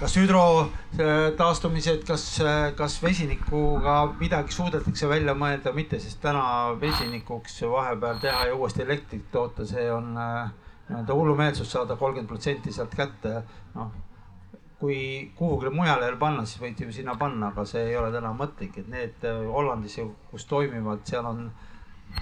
[0.00, 0.44] kas hüdro
[1.38, 2.26] taastumised, kas,
[2.76, 6.44] kas vesinikuga midagi suudetakse välja mõelda, mitte, sest täna
[6.80, 12.94] vesinikuks vahepeal teha ja uuesti elektrit toota, see on nii-öelda hullumeelsus saada kolmkümmend protsenti sealt
[12.98, 13.42] kätte,
[13.76, 13.92] noh
[14.82, 18.80] kui kuhugile mujale panna, siis võite ju sinna panna, aga see ei ole täna mõtlik,
[18.80, 20.00] et need Hollandis,
[20.32, 21.44] kus toimivad, seal on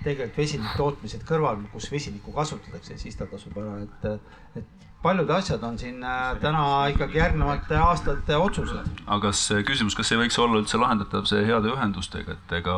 [0.04, 5.62] tegelikult vesiniku tootmised kõrval, kus vesinikku kasutatakse, siis ta tasub ära, et, et paljud asjad
[5.64, 8.88] on siin äh, täna ikkagi järgnevate aastate otsused.
[9.06, 12.76] aga kas küsimus, kas ei võiks olla üldse lahendatav see heade ühendustega, et ega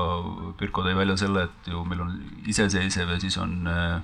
[0.58, 2.14] Pirko tõi välja selle, et ju meil on
[2.46, 3.98] iseseisev ja siis on äh,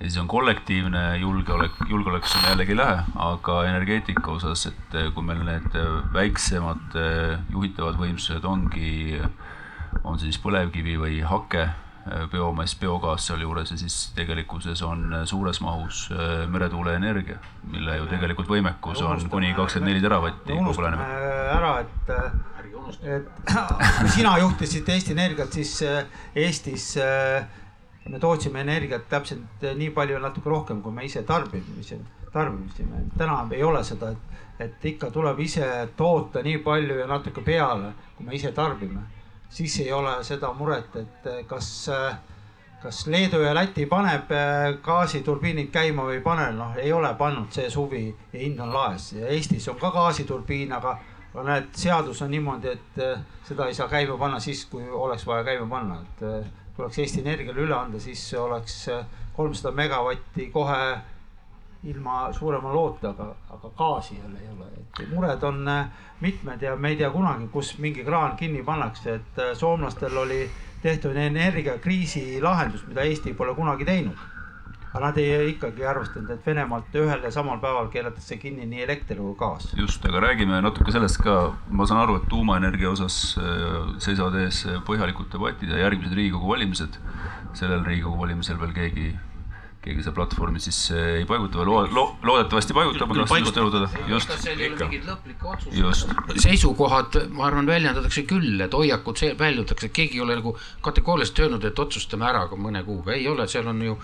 [0.00, 5.24] ja siis on kollektiivne julgeolek, julgeolekusse me jällegi ei lähe, aga energeetika osas, et kui
[5.24, 5.78] meil need
[6.12, 6.98] väiksemad
[7.54, 9.22] juhitavad võimsused ongi,
[10.04, 11.70] on siis põlevkivi või hake
[12.30, 17.38] biomass, biogaas sealjuures ja siis tegelikkuses on suures mahus äh, meretuuleenergia,
[17.72, 22.10] mille ju tegelikult võimekus on kuni kakskümmend neli teravatti planeerimisel ära, et,
[23.02, 23.44] et
[24.00, 26.04] kui sina juhtisid Eesti Energiat, siis äh,
[26.46, 27.46] Eestis äh,
[28.08, 33.02] me tootsime energiat täpselt nii palju, natuke rohkem, kui me ise tarbimisime, tarbimisime.
[33.18, 35.66] täna ei ole seda, et, et ikka tuleb ise
[35.96, 39.02] toota nii palju ja natuke peale, kui me ise tarbime.
[39.50, 42.16] Siis ei ole seda muret, et kas äh,
[42.82, 47.52] kas Leedu ja Läti paneb äh, gaasiturbiinid käima või ei pane, noh, ei ole pannud
[47.54, 49.12] see suvi ja hind on laes.
[49.16, 50.98] Ja Eestis on ka gaasiturbiin, aga
[51.36, 53.00] aga näed, seadus on niimoodi, et
[53.44, 56.22] seda ei saa käima panna siis, kui oleks vaja käima panna, et
[56.76, 58.86] tuleks Eesti Energiale üle anda, siis oleks
[59.36, 60.78] kolmsada megavatti kohe
[61.84, 65.66] ilma suurema loota, aga, aga gaasi jälle ei ole, et mured on
[66.20, 70.46] mitmed ja me ei tea kunagi, kus mingi kraan kinni pannakse, et soomlastel oli
[70.82, 74.16] tehtud energiakriisi lahendus, mida Eesti pole kunagi teinud.
[74.96, 79.18] aga nad ei ikkagi arvestanud, et Venemaalt ühel ja samal päeval keelatakse kinni nii elekter
[79.20, 79.68] kui gaas.
[79.76, 84.62] just, aga räägime natuke sellest ka, ma saan aru, et tuumaenergia osas äh, seisavad ees
[84.88, 86.96] põhjalikud debatid ja järgmised Riigikogu valimised.
[87.52, 89.10] sellel Riigikogu valimisel veel keegi
[89.86, 93.90] keegi seda platvormi siis ei paiguta või lo-, lo-, loodetavasti paigutab, ma tahtsin just rõhutada,
[94.10, 94.32] just.
[94.42, 96.42] seal ei ole mingeid lõplikke otsuseid.
[96.42, 101.82] seisukohad, ma arvan, väljendatakse küll, et hoiakud väljutakse, keegi ei ole nagu kategooriliselt öelnud, et
[101.86, 103.96] otsustame ära mõne kuuga, ei ole, seal on ju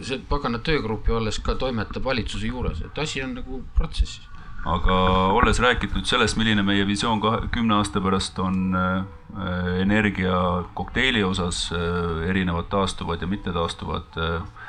[0.00, 4.28] see pagana töögrupp ju alles ka toimetab valitsuse juures, et asi on nagu protsessis.
[4.62, 4.94] Aga
[5.34, 9.00] olles rääkinud sellest, milline meie visioon kahe, kümne aasta pärast on äh,
[9.82, 10.36] energia
[10.78, 14.61] kokteili osas äh,, erinevad taastuvad ja mittetaastuvad Äh,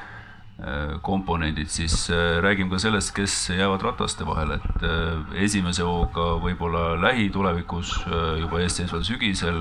[1.02, 6.94] komponendid, siis äh, räägime ka sellest, kes jäävad rataste vahele, et äh, esimese hooga võib-olla
[7.02, 7.98] lähitulevikus,
[8.40, 9.60] juba eesseisval sügisel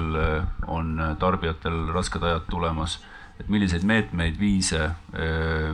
[0.71, 3.01] on tarbijatel rasked ajad tulemas.
[3.41, 4.91] et milliseid meetmeid, viise,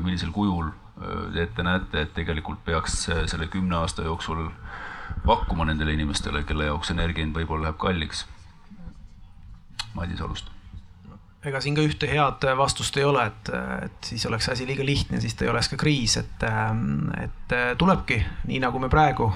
[0.01, 0.71] millisel kujul
[1.35, 4.47] te ette näete, et tegelikult peaks selle kümne aasta jooksul
[5.27, 8.25] pakkuma nendele inimestele, kelle jaoks energia hind võib-olla läheb kalliks?
[9.95, 10.58] Madis alustab
[11.47, 13.51] ega siin ka ühte head vastust ei ole, et,
[13.87, 16.45] et siis oleks asi liiga lihtne, siis ta ei oleks ka kriis, et,
[17.23, 18.19] et tulebki,
[18.51, 19.29] nii nagu me praegu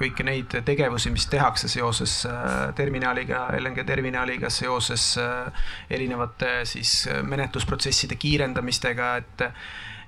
[0.00, 2.16] kõiki neid tegevusi, mis tehakse seoses
[2.74, 5.12] terminaliga, LNG terminaliga, seoses
[5.86, 9.48] erinevate siis menetlusprotsesside kiirendamistega, et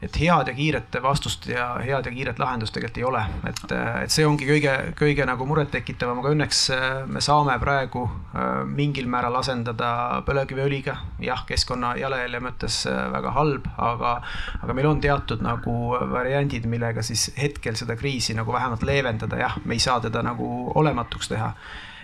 [0.02, 3.62] et head ja kiiret vastust ja head ja kiiret lahendust tegelikult ei ole, et,
[4.04, 9.08] et see ongi kõige, kõige nagu murettekitavam, aga õnneks äh, me saame praegu äh, mingil
[9.10, 10.96] määral asendada põlevkiviõliga.
[11.24, 14.14] jah, keskkonna jalajälje mõttes äh, väga halb, aga,
[14.60, 15.76] aga meil on teatud nagu
[16.12, 20.72] variandid, millega siis hetkel seda kriisi nagu vähemalt leevendada, jah, me ei saa teda nagu
[20.74, 21.52] olematuks teha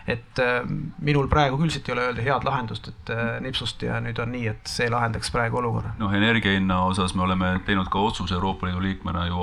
[0.06, 0.62] et äh,
[0.98, 4.32] minul praegu küll siit ei ole öelda head lahendust, et äh, nipsust ja nüüd on
[4.34, 5.94] nii, et see lahendaks praegu olukorra.
[6.00, 9.38] noh, energia hinna osas me oleme teinud ka otsuse Euroopa Liidu liikmena ju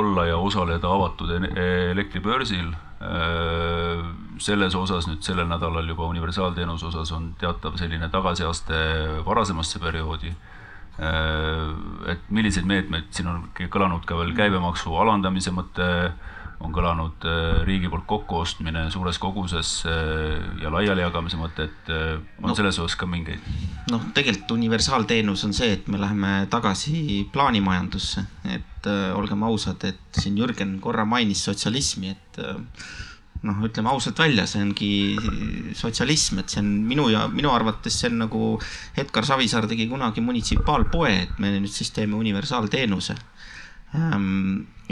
[0.00, 1.34] olla ja osaleda avatud
[1.92, 2.72] elektribörsil.
[3.02, 4.04] Äh,
[4.38, 8.78] selles osas nüüd sellel nädalal juba universaalteenuse osas on teatav selline tagasiaste
[9.26, 10.32] varasemasse perioodi
[12.12, 15.86] et milliseid meetmeid, siin on kõlanud ka veel käibemaksu alandamise mõte
[16.62, 22.52] on kõlanud äh, riigi poolt kokkuostmine suures koguses äh, ja laialijagamise mõte, et äh, on
[22.52, 23.42] no, selles osas ka mingeid?
[23.90, 30.22] noh, tegelikult universaalteenus on see, et me läheme tagasi plaanimajandusse, et äh, olgem ausad, et
[30.22, 32.60] siin Jürgen korra mainis sotsialismi, et äh,
[33.42, 34.92] noh, ütleme ausalt välja, see ongi
[35.78, 38.44] sotsialism, et see on minu ja minu arvates see on nagu
[38.98, 43.18] Edgar Savisaar tegi kunagi munitsipaalpoe, et me nüüd siis teeme universaalteenuse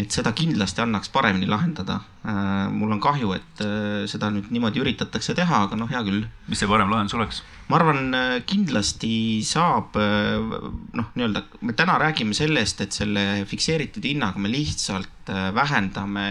[0.00, 1.98] et seda kindlasti annaks paremini lahendada.
[2.24, 6.22] Äh, mul on kahju, et äh, seda nüüd niimoodi üritatakse teha, aga noh, hea küll.
[6.48, 7.42] mis see parem lahendus oleks?
[7.70, 14.40] ma arvan, äh, kindlasti saab noh, nii-öelda me täna räägime sellest, et selle fikseeritud hinnaga
[14.42, 16.26] me lihtsalt vähendame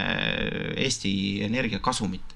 [0.76, 1.12] Eesti
[1.46, 2.34] Energia kasumit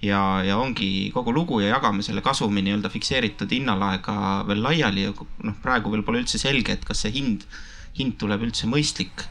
[0.00, 4.14] ja, ja ongi kogu lugu ja jagame selle kasumi nii-öelda fikseeritud hinnalaega
[4.48, 7.44] veel laiali ja noh, praegu veel pole üldse selge, et kas see hind,
[7.98, 9.26] hind tuleb üldse mõistlik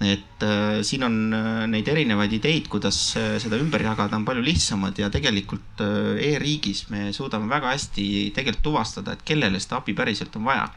[0.00, 4.44] et äh, siin on äh, neid erinevaid ideid, kuidas äh, seda ümber jagada, on palju
[4.44, 8.06] lihtsamad ja tegelikult äh, e-riigis me suudame väga hästi
[8.36, 10.68] tegelikult tuvastada, et kellele seda abi päriselt on vaja.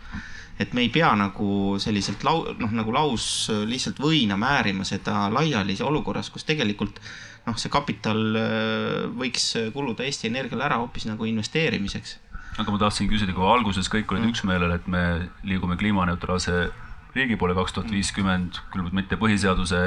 [0.59, 5.75] et me ei pea nagu selliselt lau-, noh nagu laus lihtsalt võina määrima seda laiali
[5.83, 6.99] olukorras, kus tegelikult
[7.45, 12.19] noh, see kapital äh, võiks kuluda Eesti Energiale ära hoopis nagu investeerimiseks.
[12.59, 14.31] aga ma tahtsin küsida, kui alguses kõik olid mm.
[14.31, 15.03] üksmeelel, et me
[15.43, 16.69] liigume kliimaneutraalse
[17.15, 19.79] riigi poole kaks tuhat viiskümmend, küll mitte põhiseaduse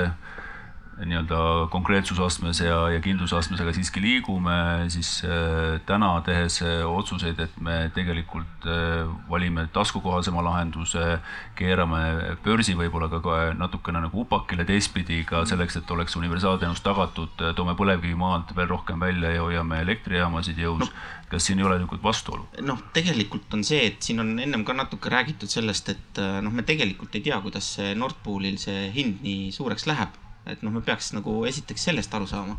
[1.07, 4.57] nii-öelda konkreetsusastmes ja, ja kindlusastmes, aga siiski liigume,
[4.93, 11.19] siis äh, täna tehes äh, otsuseid, et me tegelikult äh, valime taskukohasema lahenduse,
[11.59, 12.03] keerame
[12.45, 18.17] börsi võib-olla ka natukene nagu upakile teistpidi ka selleks, et oleks universaalteenus tagatud, toome põlevkivi
[18.19, 20.87] maalt veel rohkem välja ja hoiame elektrijaamasid jõus.
[20.87, 20.93] No
[21.33, 22.43] kas siin ei ole niisugust vastuolu?
[22.61, 26.61] noh, tegelikult on see, et siin on ennem ka natuke räägitud sellest, et noh, me
[26.69, 30.83] tegelikult ei tea, kuidas see Nord Poolil see hind nii suureks läheb et noh, me
[30.85, 32.59] peaks nagu esiteks sellest aru saama.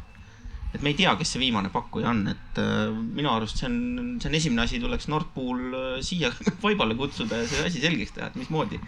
[0.74, 4.16] et me ei tea, kes see viimane pakkuja on, et äh, minu arust see on,
[4.22, 6.32] see on esimene asi, tuleks Nord Pool äh, siia
[6.64, 8.80] vaibale kutsuda ja see asi selgeks teha, et mismoodi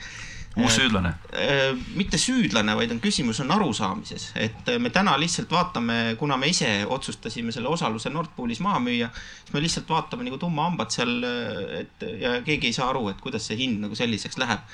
[0.55, 1.11] uus süüdlane?
[1.35, 6.49] Äh, mitte süüdlane, vaid on küsimus on arusaamises, et me täna lihtsalt vaatame, kuna me
[6.49, 9.11] ise otsustasime selle osaluse Nord Poolis maha müüa,
[9.43, 11.19] siis me lihtsalt vaatame nagu tummahambad seal,
[11.83, 14.65] et ja keegi ei saa aru, et kuidas see hind nagu selliseks läheb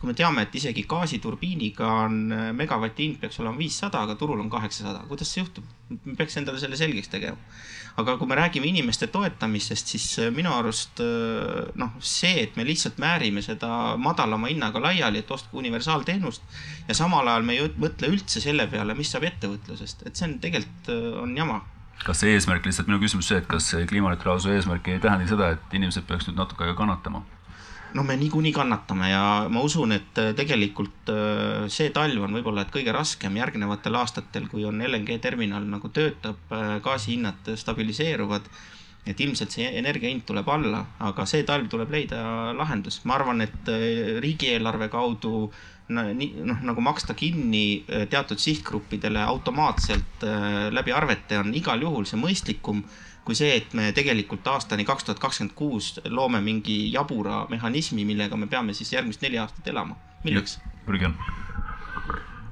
[0.00, 4.40] kui me teame, et isegi gaasiturbiiniga on äh, megavati hind peaks olema viissada, aga turul
[4.40, 5.66] on kaheksasada, kuidas see juhtub?
[5.90, 7.36] me peaks endale selle selgeks tegema.
[8.00, 12.64] aga kui me räägime inimeste toetamisest, siis äh, minu arust äh, noh, see, et me
[12.64, 16.48] lihtsalt määrime seda madalama hinnaga laiali, et ostke universaalteenust
[16.88, 20.38] ja samal ajal me ei mõtle üldse selle peale, mis saab ettevõtlusest, et see on
[20.40, 20.94] tegelikult
[21.26, 21.60] on jama
[22.00, 25.76] kas see eesmärk lihtsalt, minu küsimus see, et kas kliimaneutraalsuse eesmärk ei tähenda seda, et
[25.76, 27.20] inimesed peaks nüüd natuke kannatama?
[27.94, 32.64] No me niikuinii kannatame ja ma usun, et äh, tegelikult äh, see talv on võib-olla
[32.66, 38.52] et kõige raskem järgnevatel aastatel, kui on LNG terminal nagu töötab, äh, gaasihinnad stabiliseeruvad.
[39.06, 43.40] et ilmselt see energia hind tuleb alla, aga see talv tuleb leida lahendus, ma arvan,
[43.40, 43.70] et
[44.20, 45.48] riigieelarve kaudu
[45.88, 47.82] noh, nagu maksta kinni
[48.12, 50.26] teatud sihtgruppidele automaatselt
[50.76, 52.84] läbi arvete on igal juhul see mõistlikum
[53.30, 58.34] kui see, et me tegelikult aastani kaks tuhat kakskümmend kuus loome mingi jabura mehhanismi, millega
[58.36, 59.94] me peame siis järgmist neli aastat elama.
[60.24, 60.56] milleks?
[60.88, 61.14] Jürgen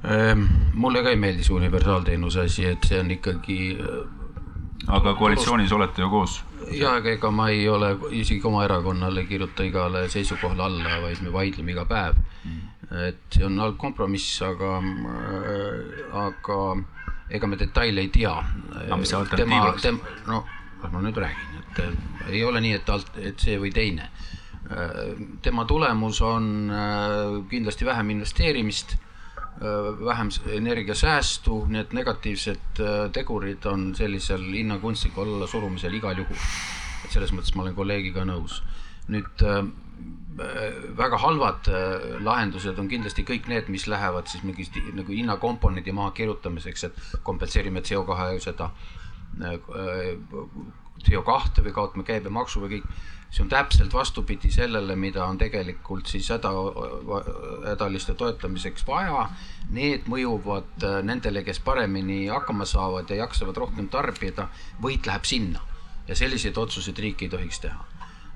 [0.07, 0.45] ähm,.
[0.75, 3.59] mulle ka ei meeldi see universaalteenuse asi, et see on ikkagi.
[3.75, 6.37] Äh, aga koalitsioonis olete ju koos?
[6.71, 7.89] ja, aga ega ma ei ole
[8.21, 12.61] isegi oma erakonnale ei kirjuta igale seisukohale alla, vaid me vaidleme iga päev mm..
[13.09, 16.61] et see on halb kompromiss, aga, äh, aga
[17.35, 18.37] ega me detaile ei tea.
[18.85, 19.91] aga mis alternatiiv oleks?
[20.31, 20.45] no
[20.83, 24.11] kas ma nüüd räägin, et ei ole nii, et alt, et see või teine.
[25.43, 28.97] tema tulemus on äh, kindlasti vähem investeerimist,
[29.63, 36.37] äh, vähem energiasäästu, need negatiivsed äh, tegurid on sellisel hinna kunstliku allasurumisel igal juhul.
[37.05, 38.63] et selles mõttes ma olen kolleegiga nõus.
[39.09, 39.45] nüüd
[40.99, 41.67] väga halvad
[42.23, 47.81] lahendused on kindlasti kõik need, mis lähevad siis mingi nagu hinnakomponendi maha kirjutamiseks, et kompenseerime
[47.81, 48.69] CO2 seda
[51.05, 52.99] CO2 või kaotame käibemaksu või kõik.
[53.31, 56.49] see on täpselt vastupidi sellele, mida on tegelikult siis häda,
[57.67, 59.27] hädaliste toetamiseks vaja.
[59.71, 64.49] Need mõjuvad äh, nendele, kes paremini hakkama saavad ja jaksavad rohkem tarbida.
[64.83, 65.61] võit läheb sinna
[66.09, 67.85] ja selliseid otsuseid riik ei tohiks teha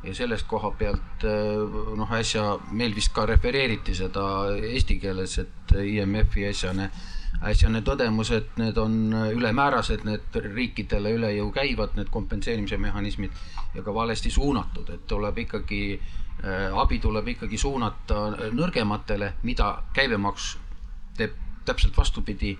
[0.04, 4.24] ja sellest koha pealt äh, noh, äsja meil vist ka refereeriti seda
[4.58, 11.32] eesti keeles, et IMF-i äsjane äh, äsjane tõdemus, et need on ülemäärased, need riikidele üle
[11.36, 13.32] jõu käivad, need kompenseerimise mehhanismid
[13.74, 20.56] ja ka valesti suunatud, et tuleb ikkagi äh,, abi tuleb ikkagi suunata nõrgematele, mida käibemaks
[21.18, 22.56] teeb täpselt vastupidi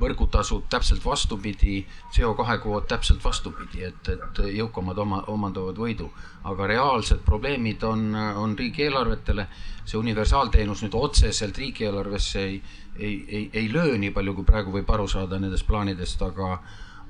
[0.00, 1.76] võrgutasud täpselt vastupidi,
[2.10, 6.10] CO2 kvoot täpselt vastupidi, et, et jõukamad oma, omandavad võidu.
[6.44, 9.46] aga reaalsed probleemid on, on riigieelarvetele,
[9.84, 12.60] see universaalteenus nüüd otseselt riigieelarvesse ei
[12.98, 16.58] ei, ei, ei löö nii palju, kui praegu võib aru saada nendest plaanidest, aga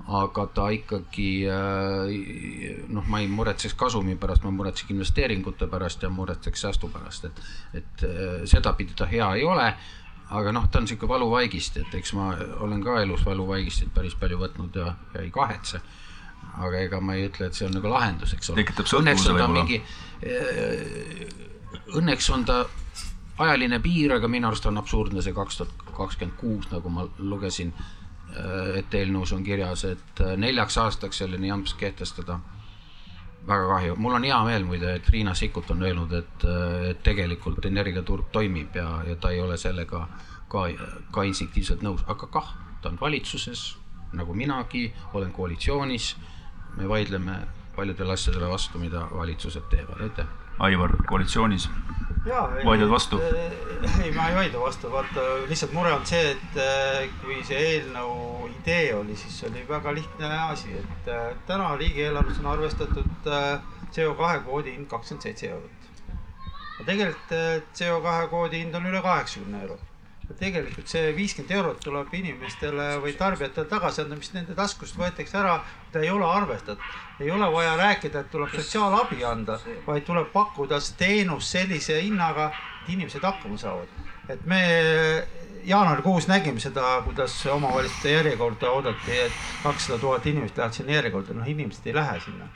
[0.06, 6.10] aga ta ikkagi äh, noh, ma ei muretseks kasumi pärast, ma muretseks investeeringute pärast ja
[6.14, 7.40] muretseks säästu pärast, et,
[7.80, 9.72] et äh, sedapidi ta hea ei ole.
[10.30, 12.32] Aga noh, ta on niisugune valuvaigist, et eks ma
[12.64, 15.80] olen ka elus valuvaigistit päris palju võtnud ja, ja ei kahetse.
[16.56, 18.62] aga ega ma ei ütle, et see on nagu lahendus, eks ole.
[18.62, 19.64] tekitab sõltuvuse võib-olla.
[20.24, 21.26] Äh,
[22.00, 22.62] õnneks on ta
[23.38, 27.72] ajaline piir, aga minu arust on absurdne see kaks tuhat kakskümmend kuus, nagu ma lugesin,
[28.32, 32.40] äh, et eelnõus on kirjas, et äh, neljaks aastaks selline jamps kehtestada.
[33.46, 36.46] Väga kahju, mul on hea meel muide, et Riina Sikkut on öelnud, et,
[36.90, 40.06] et tegelikult energiaturg toimib ja, ja ta ei ole sellega
[40.50, 40.66] ka,
[41.14, 43.68] ka instinktiivselt nõus, aga kah, ta on valitsuses
[44.16, 46.16] nagu minagi, olen koalitsioonis.
[46.76, 47.36] me vaidleme
[47.76, 50.26] paljudele asjadele vastu, mida valitsused teevad, aitäh.
[50.58, 51.68] Aivar, koalitsioonis
[52.64, 53.20] vaidled vastu?
[53.20, 57.58] Äh, ei, ma ei vaidle vastu, vaata lihtsalt mure on see, et äh, kui see
[57.72, 63.30] eelnõu idee oli, siis oli väga lihtne asi, et äh, täna riigieelarves on arvestatud
[63.94, 65.90] CO2 kvoodi hind kakskümmend seitse eurot.
[66.76, 67.36] aga tegelikult
[67.78, 69.78] CO2 kvoodi hind on üle kaheksakümne euro.
[70.34, 75.60] Tegelikult see viiskümmend eurot tuleb inimestele või tarbijatele tagasi anda, mis nende taskust võetakse ära,
[75.86, 76.82] mida ei ole arvestatud.
[77.20, 82.50] ei ole vaja rääkida, et tuleb sotsiaalabi anda, vaid tuleb pakkuda teenust sellise hinnaga,
[82.82, 83.88] et inimesed hakkama saavad.
[84.28, 84.62] et me
[85.64, 91.48] jaanuarikuus nägime seda, kuidas omavalitsuste järjekorda oodati, et kakssada tuhat inimest lähevad sinna järjekorda, noh
[91.48, 92.48] inimesed ei lähe sinna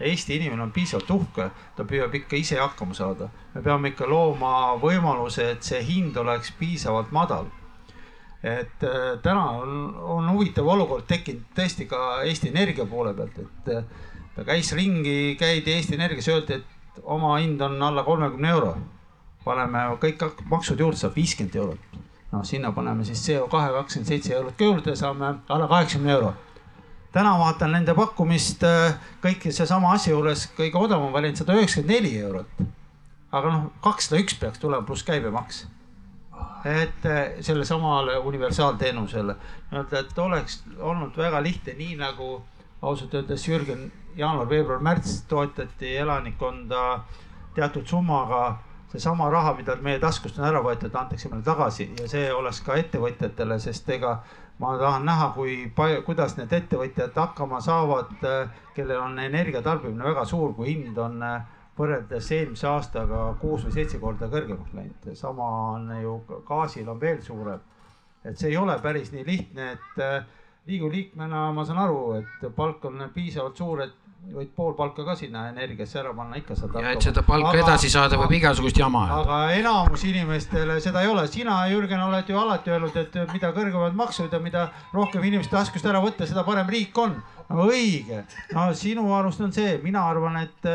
[0.00, 3.28] Eesti inimene on piisavalt uhke, ta püüab ikka ise hakkama saada.
[3.54, 7.46] me peame ikka looma võimaluse, et see hind oleks piisavalt madal.
[8.42, 13.70] et äh, täna on, on huvitav olukord tekkinud tõesti ka Eesti Energia poole pealt, et
[13.76, 13.84] äh,
[14.34, 18.76] ta käis ringi, käidi Eesti Energias, öeldi, et oma hind on alla kolmekümne euro.
[19.44, 21.96] paneme kõik maksud juurde, saab viiskümmend eurot.
[22.32, 26.34] noh, sinna paneme siis CO2 kakskümmend seitse eurot ka juurde, saame alla kaheksakümne euro
[27.14, 32.16] täna vaatan nende pakkumist äh, kõik seesama asja juures kõige odavam variant sada üheksakümmend neli
[32.18, 32.64] eurot.
[33.34, 35.66] aga noh, kakssada üks peaks tulema pluss käibemaks.
[36.64, 39.36] et äh, selle samale universaalteenusele
[39.70, 42.42] nii-öelda, et oleks olnud väga lihtne, nii nagu
[42.82, 47.04] ausalt öeldes Jürgen jaanuar, veebruar, märts toetati elanikkonda
[47.54, 48.58] teatud summaga
[48.90, 52.76] seesama raha, mida meie taskust on ära võetud, antakse meile tagasi ja see oleks ka
[52.78, 54.20] ettevõtjatele, sest ega
[54.58, 58.14] ma tahan näha, kui palju, kuidas need ettevõtjad hakkama saavad,
[58.74, 61.18] kellel on energiatarbimine väga suur, kui hind on
[61.78, 65.08] võrreldes eelmise aastaga kuus või seitse korda kõrgemaks läinud.
[65.18, 67.60] sama on ju gaasil on veel suurem.
[68.24, 70.02] et see ei ole päris nii lihtne, et
[70.66, 75.14] Riigikogu liikmena ma saan aru, et palk on piisavalt suur, et võid pool palka ka
[75.18, 76.86] sinna energiasse ära panna, ikka saad hakkama.
[76.86, 79.20] ja et seda palka aga, edasi saada, võib igasugust jama ajada.
[79.22, 83.96] aga enamus inimestele seda ei ole, sina, Jürgen, oled ju alati öelnud, et mida kõrgemad
[83.98, 87.16] maksud ja mida rohkem inimeste taskust ära võtta, seda parem riik on.
[87.50, 90.70] no õige, no sinu arust on see, mina arvan, et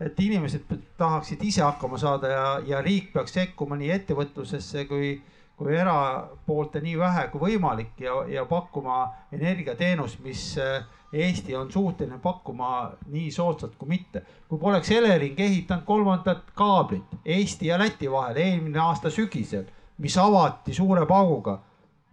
[0.00, 0.64] et inimesed
[0.96, 5.18] tahaksid ise hakkama saada ja, ja riik peaks sekkuma nii ettevõtlusesse kui
[5.60, 9.02] kui erapoolte nii vähe kui võimalik ja, ja pakkuma
[9.36, 14.22] energiateenust, mis äh, Eesti on suuteline pakkuma nii soodsalt kui mitte.
[14.48, 19.66] kui poleks Elering ehitanud kolmandat kaablit Eesti ja Läti vahel eelmine aasta sügisel,
[19.98, 21.58] mis avati suure pauguga,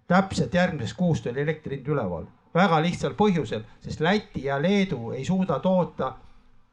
[0.08, 2.26] täpselt järgmisest kuust oli elektri hind üleval.
[2.54, 6.16] väga lihtsal põhjusel, sest Läti ja Leedu ei suuda toota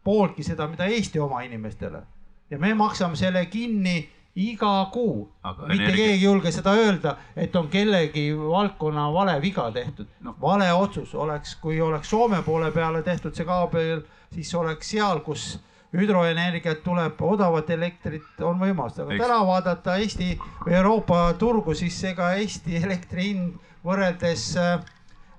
[0.05, 2.03] pooltki seda, mida Eesti oma inimestele.
[2.51, 5.29] ja me maksame selle kinni iga kuu.
[5.45, 5.97] mitte energia...
[5.97, 10.35] keegi ei julge seda öelda, et on kellegi valdkonna vale viga tehtud no..
[10.41, 14.03] vale otsus oleks, kui oleks Soome poole peale tehtud see kaabel,
[14.35, 15.61] siis oleks seal, kus
[15.95, 19.23] hüdroenergiat tuleb, odavat elektrit on võimalus, aga Eks.
[19.23, 20.33] täna vaadata Eesti
[20.65, 24.83] või Euroopa turgu, siis ega Eesti elektri hind võrreldes äh,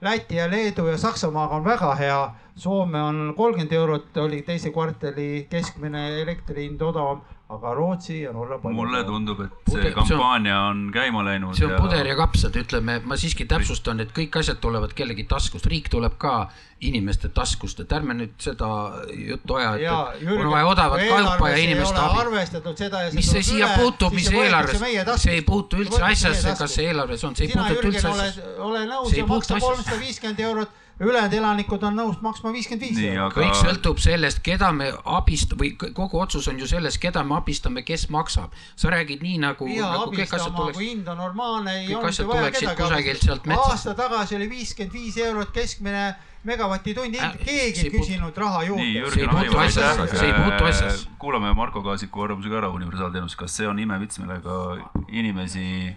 [0.05, 2.19] Läti ja Leedu ja Saksamaaga on väga hea.
[2.55, 8.57] Soome on kolmkümmend eurot, oli teise kvartali keskmine elektri hind odavam aga Rootsi ja Norra
[8.57, 8.73] palju.
[8.73, 11.53] mulle tundub, et see puder, kampaania on, on käima läinud.
[11.53, 11.81] see on ja...
[11.81, 16.15] puder ja kapsad, ütleme, ma siiski täpsustan, et kõik asjad tulevad kellegi taskust, riik tuleb
[16.21, 16.47] ka
[16.85, 18.69] inimeste taskust, et ärme nüüd seda
[19.13, 22.23] juttu aja, et Jürgen, on vaja odavat kaupa ja inimeste abi.
[22.23, 24.81] arvestatud seda ja mis see siia puutub, mis eelarves,
[25.21, 28.49] see ei puutu üldse asjasse, kas see eelarves on, see ei puutu üldse asjasse.
[28.71, 33.33] ole nõus ja maksa kolmsada viiskümmend eurot ülejäänud elanikud on nõus maksma viiskümmend viis eurot.
[33.35, 37.83] kõik sõltub sellest, keda me abist- või kogu otsus on ju selles, keda me abistame,
[37.83, 38.51] kes maksab.
[38.75, 39.67] sa räägid nii nagu.
[39.67, 40.77] ja nagu abistama, tuleks...
[40.77, 45.51] kui hind on normaalne, ei olnud ju vaja kedagi aasta tagasi oli viiskümmend viis eurot
[45.51, 46.15] keskmine
[46.45, 49.11] megavati-tund hind, keegi ei küsinud raha juurde.
[49.11, 51.07] see ei puutu asjasse, see ei puutu asjasse.
[51.19, 54.77] kuulame Marko Kaasiku arvamuse ka ära universaalteenus, kas see on imevits, millega
[55.09, 55.95] inimesi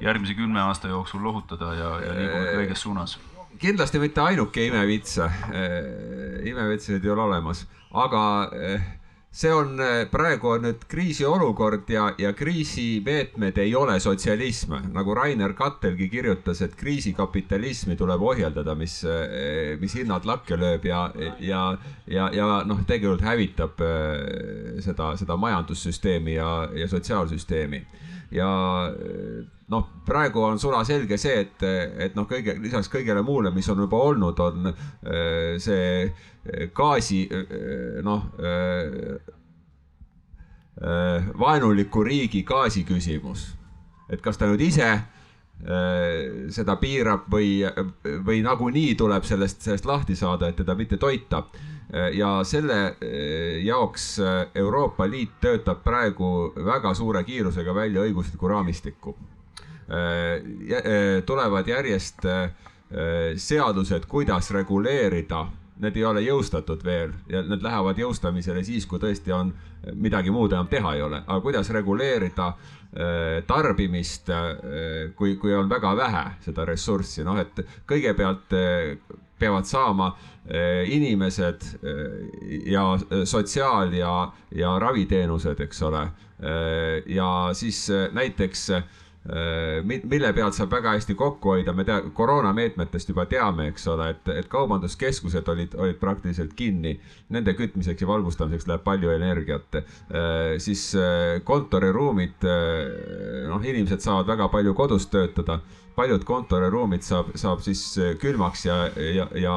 [0.00, 3.18] järgmise kümne aasta jooksul lohutada ja, ja liigume õiges suunas?
[3.60, 5.30] Kindlasti mitte ainuke imevits, äh,
[6.48, 7.64] imevitsaid ei ole olemas,
[7.98, 8.24] aga
[8.56, 8.84] äh,
[9.32, 15.54] see on, äh, praegu on nüüd kriisiolukord ja, ja kriisimeetmed ei ole sotsialism, nagu Rainer
[15.58, 19.00] Kattelgi kirjutas, et kriisikapitalismi tuleb ohjeldada, mis,
[19.80, 21.06] mis hinnad lakke lööb ja,
[21.40, 21.64] ja,
[22.06, 23.84] ja, ja noh, tegelikult hävitab
[24.84, 27.84] seda, seda majandussüsteemi ja, ja sotsiaalsüsteemi
[28.32, 28.48] ja
[29.72, 31.64] noh, praegu on sulaselge see, et,
[32.06, 37.24] et noh, kõige lisaks kõigele muule, mis on juba olnud, on äh, see äh, gaasi
[37.28, 38.28] äh, noh
[41.38, 43.52] vaenuliku riigi gaasi küsimus.
[44.08, 44.88] et kas ta nüüd ise
[46.50, 47.60] seda piirab või,
[48.26, 51.44] või nagunii tuleb sellest, sellest lahti saada, et teda mitte toita
[51.92, 59.16] ja selle äh, jaoks äh, Euroopa Liit töötab praegu väga suure kiirusega välja õiguslikku raamistikku.
[61.26, 62.22] tulevad järjest
[63.36, 65.40] seadused, kuidas reguleerida.
[65.82, 69.50] Need ei ole jõustatud veel ja need lähevad jõustamisele siis, kui tõesti on
[69.92, 72.52] midagi muud enam teha ei ole, aga kuidas reguleerida
[73.46, 74.30] tarbimist,
[75.18, 78.56] kui, kui on väga vähe seda ressurssi, noh et kõigepealt
[79.42, 80.12] peavad saama
[80.90, 81.68] inimesed
[82.66, 82.82] ja
[83.24, 84.14] sotsiaal ja,
[84.50, 86.06] ja raviteenused, eks ole.
[87.06, 88.70] ja siis näiteks
[89.84, 94.30] mille pealt saab väga hästi kokku hoida, me tea, koroonameetmetest juba teame, eks ole, et,
[94.34, 96.96] et kaubanduskeskused olid, olid praktiliselt kinni.
[97.30, 99.78] Nende kütmiseks ja valgustamiseks läheb palju energiat.
[100.58, 100.88] Siis
[101.46, 102.48] kontoriruumid,
[103.52, 105.60] noh, inimesed saavad väga palju kodus töötada.
[105.96, 107.82] Paljud kontoriruumid saab, saab siis
[108.20, 109.56] külmaks ja, ja, ja,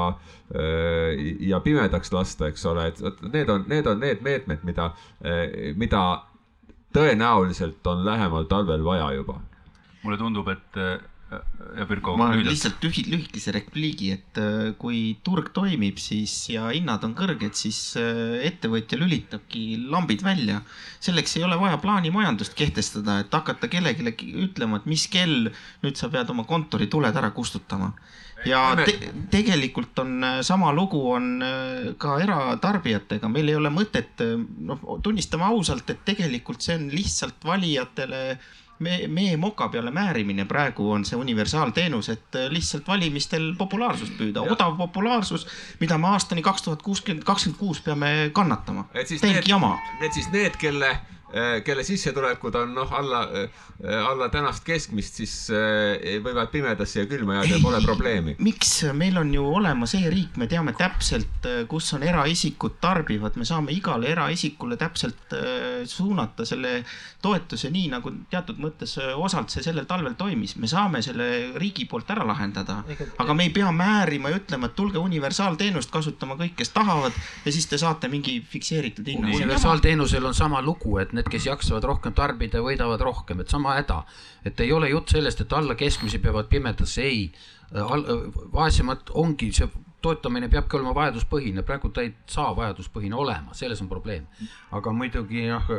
[1.39, 4.91] ja pimedaks lasta, eks ole, et need on, need on need meetmed, mida,
[5.79, 6.03] mida
[6.95, 9.39] tõenäoliselt on lähemal talvel vaja juba.
[10.03, 10.79] Mulle tundub, et
[11.31, 12.13] ja Pirko.
[12.17, 12.51] ma lühidalt.
[12.51, 17.79] lihtsalt lühi-, lühikese repliigi, et äh, kui turg toimib, siis ja hinnad on kõrged, siis
[17.99, 20.61] äh, ettevõtja lülitabki lambid välja.
[20.99, 25.49] selleks ei ole vaja plaanimajandust kehtestada, et hakata kellelegi ütlema, et mis kell
[25.83, 27.93] nüüd sa pead oma kontori tuled ära kustutama
[28.45, 28.93] ja te
[29.31, 31.39] tegelikult on sama lugu on
[31.97, 34.21] ka eratarbijatega, meil ei ole mõtet,
[34.67, 40.45] noh, tunnistame ausalt, et tegelikult see on lihtsalt valijatele äh, me, mee moka peale määrimine
[40.45, 45.47] praegu on see universaalteenus, et äh, lihtsalt valimistel populaarsust püüda, odav populaarsus,
[45.79, 48.87] mida me aastani kaks tuhat kuuskümmend, kakskümmend kuus peame kannatama.
[48.93, 49.77] täielik jama.
[50.01, 50.97] et siis need, kelle
[51.65, 57.39] kelle sissetulekud on noh, alla, äh, alla tänast keskmist, siis äh, võivad pimedasse ja külma
[57.39, 58.35] jääda pole probleemi.
[58.45, 63.73] miks, meil on ju olemas e-riik, me teame täpselt, kus on eraisikud tarbivad, me saame
[63.75, 65.33] igale eraisikule täpselt
[65.89, 66.77] suunata selle
[67.21, 72.09] toetuse, nii nagu teatud mõttes osalt see sellel talvel toimis, me saame selle riigi poolt
[72.13, 72.83] ära lahendada.
[73.17, 77.51] aga me ei pea määrima ja ütlema, et tulge universaalteenust kasutama kõik, kes tahavad ja
[77.51, 79.33] siis te saate mingi fikseeritud hinna.
[79.35, 84.03] universaalteenusel on sama lugu, et need kes jaksavad rohkem tarbida, võidavad rohkem, et sama häda.
[84.45, 87.31] et ei ole jutt sellest, et alla keskmise peavad pimedasse, ei.
[88.53, 89.67] vaesemad ongi see
[90.05, 94.27] toetamine peabki olema vajaduspõhine, praegu ta ei saa vajaduspõhine olema, selles on probleem.
[94.75, 95.71] aga muidugi noh,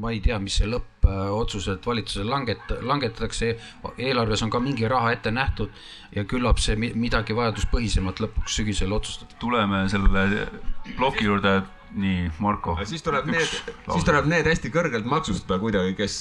[0.00, 3.52] ma ei tea, mis see lõppotsused valitsusel langet-, langetatakse,
[3.98, 5.72] eelarves on ka mingi raha ette nähtud
[6.16, 9.40] ja küllap see midagi vajaduspõhisemat lõpuks sügisel otsustatakse.
[9.40, 10.48] tuleme selle
[10.96, 11.58] ploki juurde
[11.94, 12.76] nii, Marko.
[12.88, 13.54] siis tuleb need,
[13.86, 16.18] siis tuleb need hästi kõrgelt maksustada kuidagi, kes,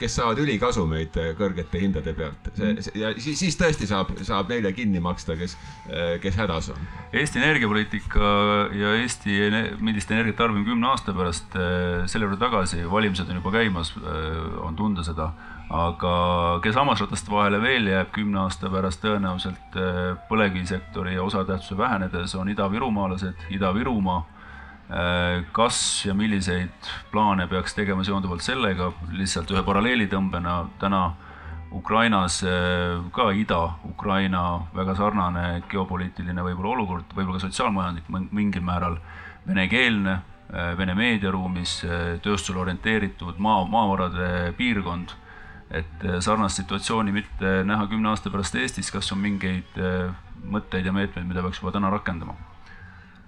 [0.00, 2.50] kes saavad ülikasumeid kõrgete hindade pealt.
[2.56, 5.56] see, see ja siis, siis tõesti saab, saab neile kinni maksta, kes,
[6.22, 6.88] kes hädas on.
[7.12, 8.32] Eesti energiapoliitika
[8.76, 9.38] ja Eesti,
[9.84, 11.54] millist energiat tarbime kümne aasta pärast,
[12.08, 13.94] selle juurde tagasi, valimised on juba käimas,
[14.64, 15.32] on tunda seda
[15.68, 16.12] aga
[16.64, 19.76] kes hammasratast vahele veel jääb kümne aasta pärast tõenäoliselt
[20.30, 24.22] põlevkivisektori osatähtsuse vähenedes, on idavirumaalased, Ida-Virumaa
[25.52, 31.02] kas ja milliseid plaane peaks tegema seonduvalt sellega, lihtsalt ühe paralleelitõmbena täna
[31.72, 34.42] Ukrainas, äh, ka Ida-Ukraina
[34.74, 38.98] väga sarnane geopoliitiline võib-olla olukord, võib-olla ka sotsiaalmajanduslik mingil määral,
[39.46, 40.18] venekeelne,
[40.48, 41.82] äh, Vene meediaruumis
[42.24, 45.16] tööstusele orienteeritud maa, maavarade piirkond.
[45.70, 49.76] et sarnast situatsiooni mitte näha kümne aasta pärast Eestis, kas on mingeid
[50.48, 52.47] mõtteid ja meetmeid, mida peaks juba täna rakendama?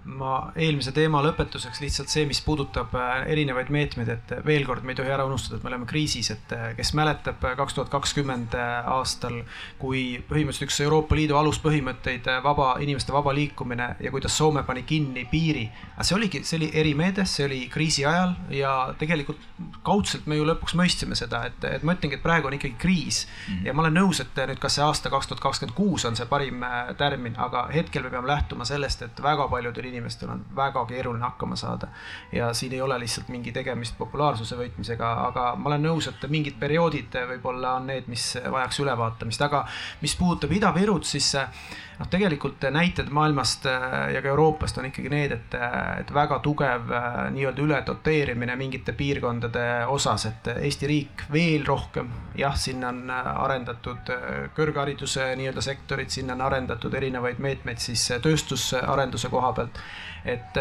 [0.09, 4.95] Ma eelmise teema lõpetuseks lihtsalt see, mis puudutab äh, erinevaid meetmeid, et veel kord, me
[4.95, 7.91] ei tohi ära unustada, et me oleme kriisis, et äh, kes mäletab äh, kaks tuhat
[7.93, 9.43] kakskümmend aastal,
[9.81, 15.27] kui põhimõtteliselt üks Euroopa Liidu aluspõhimõtteid, vaba, inimeste vaba liikumine ja kuidas Soome pani kinni
[15.31, 15.67] piiri.
[15.95, 19.43] aga see oligi, see oli erimeede, see oli kriisi ajal ja tegelikult
[19.85, 23.27] kaudselt me ju lõpuks mõistsime seda, et, et ma ütlengi, et praegu on ikkagi kriis
[23.27, 23.55] mm.
[23.55, 23.67] -hmm.
[23.67, 26.27] ja ma olen nõus, et nüüd, kas see aasta kaks tuhat kakskümmend kuus on see
[26.27, 26.65] parim
[26.97, 31.57] tärmin, aga hetkel me peame lähtuma sellest, et väga paljudel inimestel on väga keeruline hakkama
[31.57, 31.89] saada.
[32.33, 36.59] ja siin ei ole lihtsalt mingi tegemist populaarsuse võitmisega, aga ma olen nõus, et mingid
[36.61, 39.65] perioodid võib-olla on need, mis vajaks ülevaatamist, aga
[40.03, 43.67] mis puudutab Ida-Virut, siis noh, tegelikult näited maailmast
[44.15, 45.57] ja ka Euroopast on ikkagi need, et,
[46.01, 46.93] et väga tugev
[47.35, 54.13] nii-öelda ületoteerimine mingite piirkondade osas, et Eesti riik veel rohkem, jah, sinna on arendatud
[54.57, 59.83] kõrghariduse nii-öelda sektorit, sinna on arendatud erinevaid meetmeid siis tööstusarenduse koha pealt
[60.25, 60.57] et,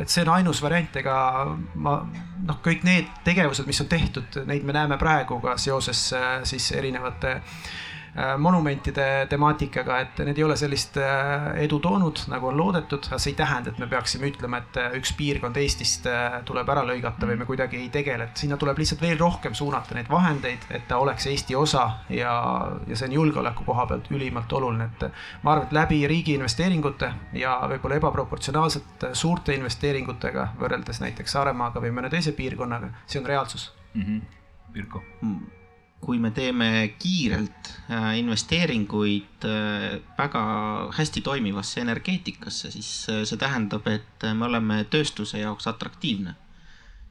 [0.00, 1.16] et see on ainus variant, ega
[1.74, 1.96] ma
[2.46, 6.10] noh, kõik need tegevused, mis on tehtud, neid me näeme praegu ka seoses
[6.48, 7.60] siis erinevate äh,
[8.38, 13.32] monumentide temaatikaga, et need ei ole sellist äh, edu toonud, nagu on loodetud, aga see
[13.34, 16.08] ei tähenda, et me peaksime ütlema, et äh, üks piirkond Eestist
[16.48, 19.94] tuleb ära lõigata või me kuidagi ei tegele, et sinna tuleb lihtsalt veel rohkem suunata
[19.94, 22.32] neid vahendeid, et ta oleks Eesti osa ja,
[22.86, 25.06] ja see on julgeoleku koha pealt ülimalt oluline, et
[25.44, 31.94] ma arvan, et läbi riigi investeeringute ja võib-olla ebaproportsionaalselt suurte investeeringutega võrreldes näiteks Saaremaaga või
[31.94, 34.02] mõne teise piirkonnaga, see on reaalsus mm.
[34.02, 34.20] -hmm.
[34.72, 35.60] Pirko mm
[36.00, 37.59] kui me teeme kiirelt äh,
[37.90, 40.42] investeeringuid äh, väga
[40.94, 46.36] hästi toimivasse energeetikasse, siis äh, see tähendab, et me oleme tööstuse jaoks atraktiivne.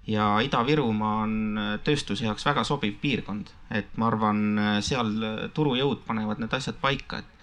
[0.10, 1.34] ja Ida-Virumaa on
[1.84, 4.40] tööstuse jaoks väga sobiv piirkond, et ma arvan,
[4.82, 5.12] seal
[5.54, 7.36] turujõud panevad need asjad paika, et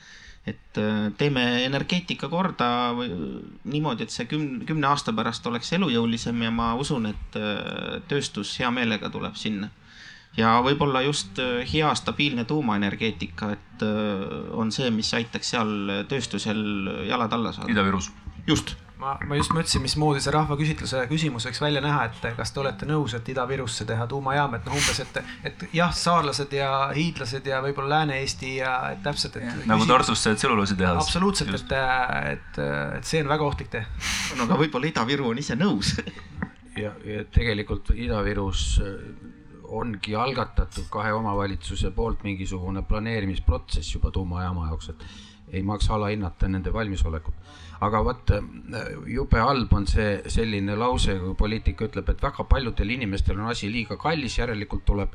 [0.47, 0.79] et
[1.19, 7.09] teeme energeetika korda niimoodi, et see kümne, kümne aasta pärast oleks elujõulisem ja ma usun,
[7.11, 7.39] et
[8.07, 9.73] tööstus hea meelega tuleb sinna
[10.37, 14.25] ja võib-olla just äh, hea stabiilne tuumaenergeetika, et äh,
[14.57, 16.65] on see, mis aitaks seal tööstusel
[17.09, 17.73] jalad alla saada.
[17.73, 18.11] Ida-Virus.
[18.47, 18.77] just.
[19.01, 22.89] ma, ma just mõtlesin, mismoodi see rahvaküsitluse küsimus võiks välja näha, et kas te olete
[22.89, 25.21] nõus, et Ida-Virusse teha tuumajaam, et noh, umbes, et,
[25.51, 29.65] et jah, saarlased ja hiidlased ja võib-olla Lääne-Eesti ja et täpselt, et.
[29.69, 29.89] nagu.
[29.89, 31.01] Tartusse, tselluloositehas.
[31.05, 31.77] absoluutselt, et,
[32.33, 32.61] et,
[32.99, 33.85] et see on väga ohtlik tee.
[34.37, 35.97] no aga võib-olla Ida-Viru on ise nõus
[36.77, 38.69] ja, ja tegelikult Ida-Virus
[39.69, 45.07] ongi algatatud kahe omavalitsuse poolt mingisugune planeerimisprotsess juba tuumajaama jaoks, et
[45.53, 47.35] ei maksa alahinnata nende valmisolekut.
[47.81, 48.31] aga vot
[49.07, 53.71] jube halb on see selline lause, kui poliitik ütleb, et väga paljudel inimestel on asi
[53.73, 55.13] liiga kallis, järelikult tuleb,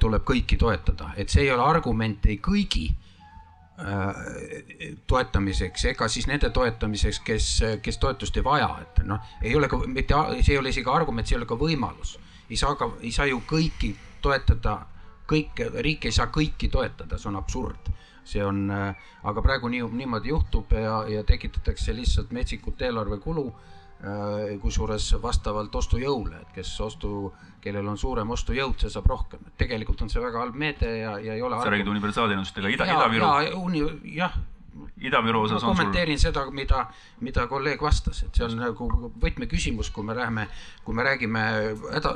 [0.00, 2.96] tuleb kõiki toetada, et see ei ole argument ei kõigi äh,
[5.06, 7.48] toetamiseks ega siis nende toetamiseks, kes,
[7.82, 11.28] kes toetust ei vaja, et noh, ei ole ka mitte, see ei ole isegi argument,
[11.28, 12.16] see ei ole ka võimalus
[12.50, 14.78] ei saa ka, ei saa ju kõiki toetada,
[15.30, 17.92] kõike, riik ei saa kõiki toetada, see on absurd.
[18.24, 18.96] see on, äh,
[19.28, 26.40] aga praegu nii, niimoodi juhtub ja, ja tekitatakse lihtsalt metsikut eelarvekulu äh, kusjuures vastavalt ostujõule,
[26.40, 30.40] et kes ostu, kellel on suurem ostujõud, see saab rohkem, et tegelikult on see väga
[30.40, 31.60] halb meede ja, ja ei ole.
[31.60, 33.92] sa räägid universaalteenustest, ega Ida, Ida-Viru.
[34.16, 34.40] jah,
[35.04, 36.30] Ida-Viru osas ma kommenteerin sul...
[36.30, 36.84] seda, mida,
[37.24, 38.88] mida kolleeg vastas, et see on nagu
[39.22, 40.48] võtmeküsimus, kui me läheme,
[40.84, 41.42] kui me räägime
[41.92, 42.14] häda,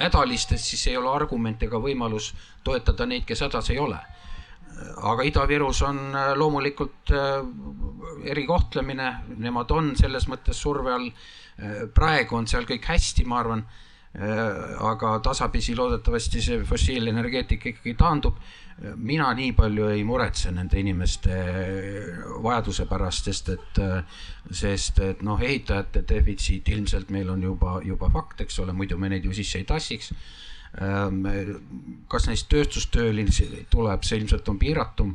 [0.00, 2.32] hädalistest, siis ei ole argument ega võimalus
[2.66, 4.00] toetada neid, kes hädas ei ole.
[5.12, 7.44] aga Ida-Virus on äh, loomulikult äh,
[8.32, 11.10] erikohtlemine, nemad on selles mõttes surve all.
[11.60, 13.62] Äh, praegu on seal kõik hästi, ma arvan
[14.12, 18.36] aga tasapisi loodetavasti see fossiilenergeetika ikkagi taandub
[18.96, 21.36] mina nii palju ei muretse nende inimeste
[22.42, 23.80] vajaduse pärast, sest et,
[24.50, 29.12] sest et noh, ehitajate defitsiit ilmselt meil on juba, juba fakt, eks ole, muidu me
[29.12, 30.12] neid ju sisse ei tassiks.
[32.08, 35.14] kas neist tööstustöölisi tuleb, see ilmselt on piiratum.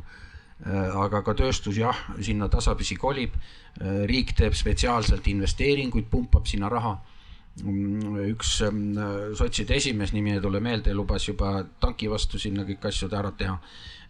[1.02, 3.34] aga ka tööstus jah, sinna tasapisi kolib.
[4.06, 6.96] riik teeb spetsiaalselt investeeringuid, pumpab sinna raha
[7.58, 8.98] üks ähm,
[9.38, 13.56] sotside esimees, nimi ei tule meelde, lubas juba tanki vastu sinna kõik asjad ära teha,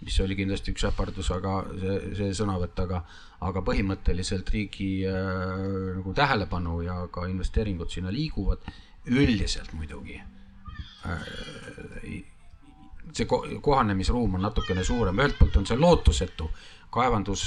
[0.05, 3.03] mis oli kindlasti üks äpardus, aga see, see sõnavõtt, aga,
[3.49, 8.67] aga põhimõtteliselt riigi äh, nagu tähelepanu ja ka investeeringud sinna liiguvad,
[9.09, 11.31] üldiselt muidugi äh,
[13.13, 13.27] see
[13.63, 16.49] kohanemisruum on natukene suurem, ühelt poolt on see lootusetu
[16.95, 17.43] kaevandus,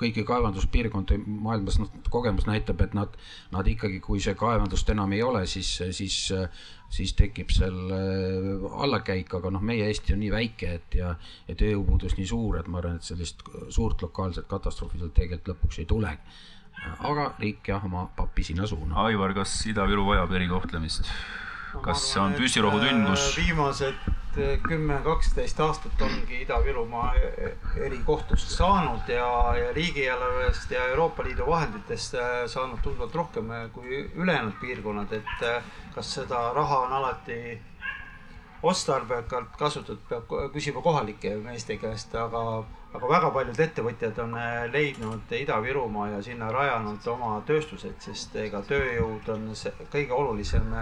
[0.00, 3.16] kõigi kaevanduspiirkondi maailmas, noh, kogemus näitab, et nad,
[3.52, 6.18] nad ikkagi, kui see kaevandust enam ei ole, siis, siis,
[6.94, 11.14] siis tekib seal äh, allakäik, aga noh, meie Eesti on nii väike, et ja,
[11.48, 13.44] ja tööjõupuudus nii suur, et ma arvan, et sellist
[13.74, 16.14] suurt lokaalset katastroofi seal tegelikult lõpuks ei tule.
[17.04, 19.02] aga riik jah, oma pappi sinna suunab.
[19.08, 21.12] Aivar, kas Ida-Viru vajab erikohtlemist?
[21.84, 23.24] Kas see on püssirõhutünn, kus?
[23.28, 24.08] Äh, viimased
[24.38, 27.52] äh, kümme, kaksteist aastat ongi Ida-Virumaa e-,
[27.88, 34.56] erikohtust saanud ja, ja riigieelarvest ja Euroopa Liidu vahenditest äh, saanud tunduvalt rohkem kui ülejäänud
[34.60, 35.48] piirkonnad, et
[35.94, 37.40] kas seda raha on alati
[38.62, 42.40] otstarbekalt kasutatud, peab küsima kohalike meeste käest, aga,
[42.90, 44.34] aga väga paljud ettevõtjad on
[44.72, 50.74] leidnud Ida-Virumaa ja sinna rajanud oma tööstused, sest ega tööjõud on see kõige olulisem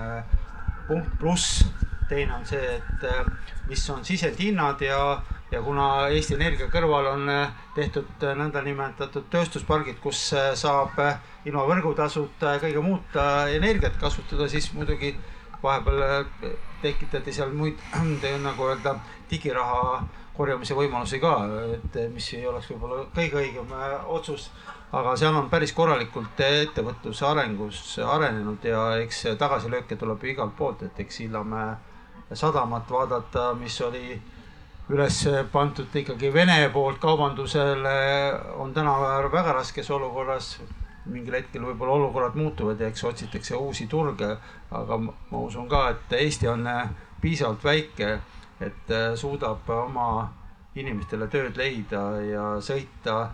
[0.88, 1.64] punkt, pluss
[2.08, 3.24] teine on see, et äh,
[3.68, 9.98] mis on sisendhinnad ja, ja kuna Eesti Energia kõrval on äh, tehtud äh, nõndanimetatud tööstuspargid,
[10.02, 10.28] kus
[10.58, 11.00] saab
[11.46, 13.18] ilma võrgutasuta ja kõige muud
[13.54, 15.14] energiat kasutada, siis muidugi
[15.62, 16.26] vahepeal
[16.86, 17.82] tekitati seal muid,
[18.48, 18.96] nagu öelda,
[19.30, 20.00] digiraha
[20.36, 21.34] korjamise võimalusi ka,
[21.78, 23.76] et mis ei oleks võib-olla kõige õigem
[24.12, 24.50] otsus
[24.92, 30.86] aga seal on päris korralikult ettevõtluse arengus arenenud ja eks tagasilööke tuleb ju igalt poolt,
[30.86, 31.74] et eks Sillamäe
[32.32, 34.16] sadamat vaadata, mis oli
[34.90, 35.20] üles
[35.52, 37.96] pandud ikkagi Vene poolt kaubandusele
[38.62, 38.94] on täna
[39.32, 40.56] väga raskes olukorras.
[41.10, 44.32] Mingil hetkel võib-olla olukorrad muutuvad ja eks otsitakse uusi turge,
[44.70, 46.88] aga ma usun ka, et Eesti on äh,
[47.20, 48.18] piisavalt väike,
[48.60, 50.08] et äh, suudab oma
[50.76, 53.30] inimestele tööd leida ja sõita.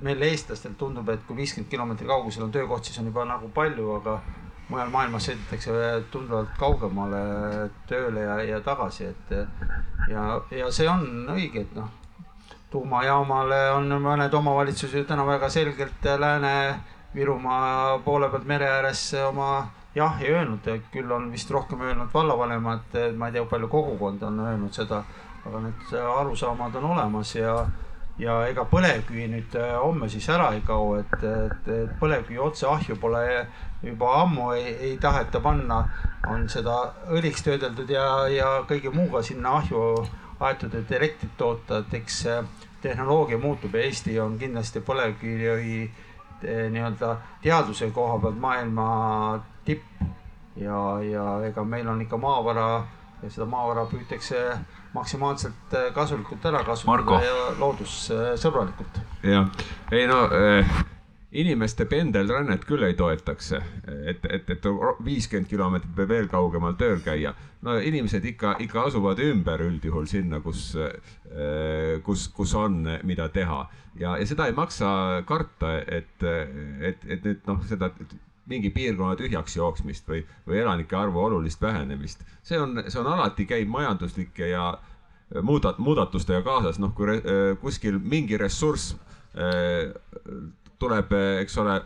[0.00, 3.88] meil eestlastel tundub, et kui viiskümmend kilomeetri kaugusel on töökoht, siis on juba nagu palju,
[3.96, 4.20] aga
[4.68, 5.72] mujal maailmas sõidetakse
[6.12, 7.22] tunduvalt kaugemale
[7.90, 9.34] tööle ja, ja tagasi, et
[10.08, 11.90] ja, ja see on õige, et noh,
[12.72, 19.52] tuumajaamale on mõned omavalitsused täna väga selgelt Lääne-Virumaa poole pealt mere ääres oma
[19.94, 24.72] jahi öelnud, küll on vist rohkem öelnud vallavanemad, ma ei tea, palju kogukond on öelnud
[24.72, 25.02] seda,
[25.46, 27.56] aga need arusaamad on olemas ja
[28.20, 32.96] ja ega põlevkivi nüüd homme siis ära ei kao, et, et, et põlevkivi otse ahju
[33.00, 33.22] pole
[33.82, 35.82] juba ammu ei, ei taheta panna,
[36.30, 36.76] on seda
[37.10, 40.04] õliks töödeldud ja, ja kõige muuga sinna ahju
[40.40, 42.24] aetud, et elektrit toota, et eks
[42.82, 48.88] tehnoloogia muutub ja Eesti on kindlasti põlevkivi eh, nii-öelda teaduse koha pealt maailma
[49.64, 49.86] tipp.
[50.56, 52.84] ja, ja ega meil on ikka maavara
[53.22, 54.40] ja seda maavara püütakse
[54.94, 57.20] maksimaalselt eh, kasulikult ära kasutada Marko.
[57.24, 59.00] ja loodussõbralikult.
[59.22, 59.48] jah,
[59.92, 60.74] ei no äh,
[61.32, 64.66] inimeste pendelrännet küll ei toetaks, et, et, et
[65.04, 67.34] viiskümmend kilomeetrit või veel kaugemal tööl käia.
[67.62, 70.74] no inimesed ikka, ikka asuvad ümber üldjuhul sinna, kus,
[72.04, 73.62] kus, kus on, mida teha
[73.98, 76.22] ja, ja seda ei maksa karta, et,
[76.80, 77.90] et, et nüüd noh, seda
[78.50, 82.24] mingi piirkonna tühjaks jooksmist või, või elanike arvu olulist vähenemist.
[82.42, 84.72] see on, see on alati käib majanduslike ja
[85.40, 87.20] muudat-, muudatustega kaasas, noh, kui re,
[87.62, 88.96] kuskil mingi ressurss
[90.82, 91.78] tuleb, eks ole,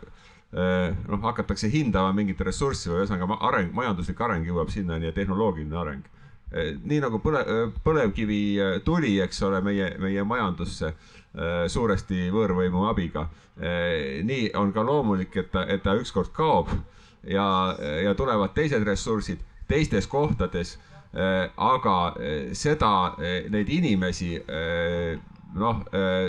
[0.51, 6.05] noh, hakatakse hindama mingit ressurssi või ühesõnaga areng, majanduslik areng jõuab sinnani ja tehnoloogiline areng.
[6.87, 7.41] nii nagu põle,
[7.83, 8.41] põlevkivi
[8.85, 10.93] tuli, eks ole, meie, meie majandusse
[11.67, 13.27] suuresti võõrvõimu abiga.
[14.23, 16.69] nii on ka loomulik, et ta, et ta ükskord kaob
[17.23, 20.77] ja, ja tulevad teised ressursid teistes kohtades.
[21.57, 22.13] aga
[22.53, 23.15] seda,
[23.49, 24.37] neid inimesi
[25.55, 25.81] noh,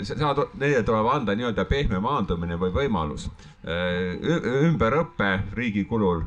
[0.07, 3.29] seda, neile tuleb anda nii-öelda pehme maandumine või võimalus.
[3.65, 6.23] ümberõpe riigi kulul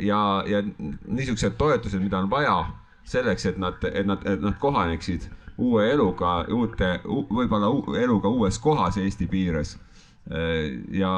[0.00, 0.62] ja, ja
[1.06, 2.64] niisugused toetused, mida on vaja
[3.04, 5.28] selleks, et nad, et nad, et nad kohaneksid
[5.60, 9.78] uue eluga, uute, võib-olla eluga uues kohas Eesti piires.
[10.92, 11.12] ja,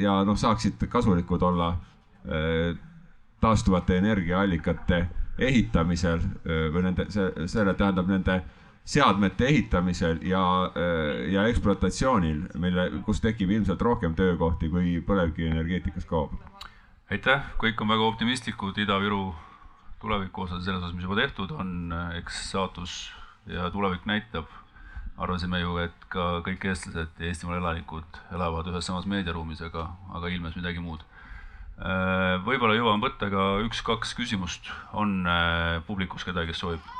[0.00, 1.76] ja noh, saaksid kasulikud olla
[3.40, 5.06] taastuvate energiaallikate
[5.38, 7.06] ehitamisel või nende,
[7.46, 8.40] selle tähendab nende
[8.86, 10.42] seadmete ehitamisel ja,
[11.32, 16.36] ja ekspluatatsioonil, mille, kus tekib ilmselt rohkem töökohti, kui põlevkivienergeetikas kaob.
[17.10, 19.24] aitäh, kõik on väga optimistlikud Ida-Viru
[20.02, 22.94] tuleviku osas, selles osas, mis juba tehtud on, eks saatus
[23.50, 24.46] ja tulevik näitab.
[25.16, 30.28] arvasime ju, et ka kõik eestlased ja Eestimaa elanikud elavad ühes samas meediaruumis, aga, aga
[30.28, 31.00] ilmnes midagi muud.
[32.44, 35.24] võib-olla jõuan võtta ka üks-kaks küsimust, on
[35.88, 36.94] publikus kedagi, kes soovib?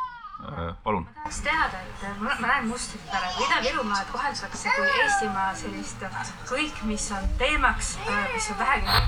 [0.85, 1.07] Palun.
[1.15, 6.05] tahaks teada, et ma, ma näen mustrit praegu, Ida-Virumaad koheldakse kui Eestimaa sellist
[6.51, 7.97] kõik, mis on teemaks,
[8.35, 8.99] mis on vähegi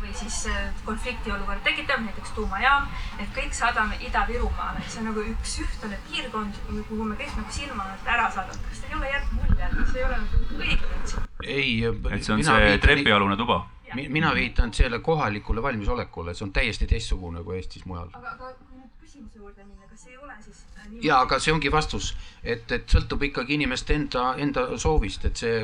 [0.00, 0.46] või siis
[0.86, 2.88] konfliktiolukorda tekitav, näiteks tuumajaam,
[3.20, 7.90] et kõik saadame Ida-Virumaale, see on nagu üks ühtlane piirkond, kuhu me kõik nagu silma
[8.06, 8.64] ära saadame.
[8.70, 11.84] kas teil ei ole jäänud mulje, et see ei ole nagu õige ei.
[11.84, 13.66] et see on see trepialune tuba?
[13.96, 18.08] mina viitan selle kohalikule valmisolekule, see on täiesti teistsugune kui Eestis mujal.
[18.12, 18.65] aga, aga
[19.16, 20.64] küsimuse juurde minna, kas ei ole siis
[21.02, 22.10] ja aga see ongi vastus,
[22.44, 25.62] et, et sõltub ikkagi inimeste enda, enda soovist, et see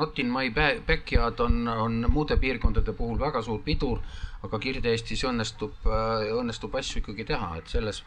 [0.00, 0.50] not in my
[0.86, 4.02] backyard on, on muude piirkondade puhul väga suur pidur,
[4.44, 5.88] aga Kirde-Eestis õnnestub,
[6.40, 8.02] õnnestub asju ikkagi teha, et selles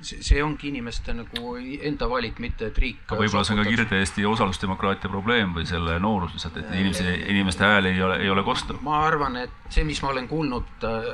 [0.00, 3.00] see ongi inimeste nagu enda valik, mitte et riik.
[3.10, 7.88] võib-olla see on ka Kirde-Eesti osalusdemokraatia probleem või selle noorus lihtsalt, et inimese, inimeste hääl
[7.90, 8.76] ei ole, ei ole kosta.
[8.86, 11.08] ma arvan, et see, mis ma olen kuulnud äh,,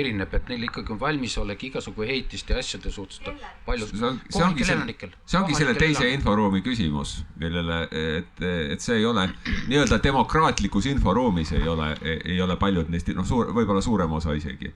[0.00, 3.22] erineb, et neil ikkagi on valmisolek igasugu heitiste ja asjade suhtes
[3.66, 3.86] palju.
[3.92, 7.84] see on, see ongi selle, see ongi selle teise inforuumi küsimus, millele,
[8.18, 8.42] et,
[8.74, 9.28] et see ei ole
[9.68, 14.74] nii-öelda demokraatlikus inforuumis ei ole, ei ole paljud neist, noh, suur, võib-olla suurem osa isegi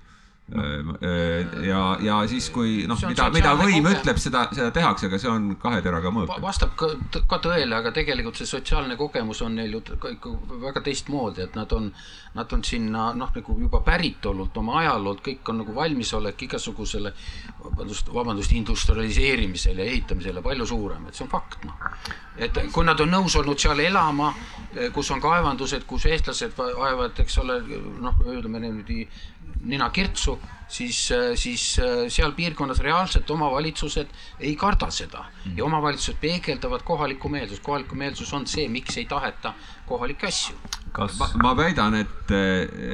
[1.67, 3.99] ja, ja siis, kui noh, mida, mida võim kogemus.
[3.99, 6.33] ütleb, seda, seda tehakse, aga see on kahe teraga mõõk.
[6.41, 6.89] vastab ka,
[7.29, 9.83] ka tõele, aga tegelikult see sotsiaalne kogemus on neil ju
[10.63, 11.91] väga teistmoodi, et nad on,
[12.39, 17.13] nad on sinna noh, nagu juba päritolult, oma ajaloolt, kõik on nagu valmisolek igasugusele
[17.61, 21.93] vabandust, vabandust, industrialiseerimisele ja ehitamisele palju suurem, et see on fakt, noh.
[22.41, 24.33] et kui nad on nõus olnud seal elama,
[24.97, 27.61] kus on kaevandused, kus eestlased ajavad, eks ole,
[28.01, 29.05] noh, ütleme niimoodi
[29.65, 30.39] nina kirtsu,
[30.69, 30.99] siis,
[31.35, 31.65] siis
[32.09, 35.25] seal piirkonnas reaalselt omavalitsused ei karda seda.
[35.57, 39.55] Ja omavalitsused peegeldavad kohalikku meelsust, kohalikku meelsus on see, miks ei taheta
[39.87, 40.57] kohalikke asju.
[40.93, 42.31] kas ma, ma väidan, et,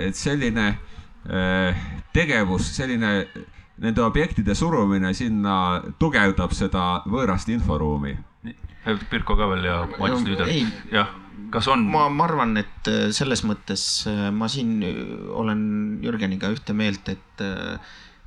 [0.08, 3.16] et selline äh, tegevus, selline
[3.82, 8.14] nende objektide surumine sinna tugevdab seda võõrast inforuumi.
[9.10, 10.50] Pirko ka veel ja Mats Lüüder,
[10.92, 11.08] jah,
[11.52, 11.84] kas on?
[11.90, 14.96] ma, ma arvan, et äh, selles mõttes äh, ma siin äh,
[15.34, 15.62] olen
[16.04, 17.44] Jürgeniga ühte meelt, et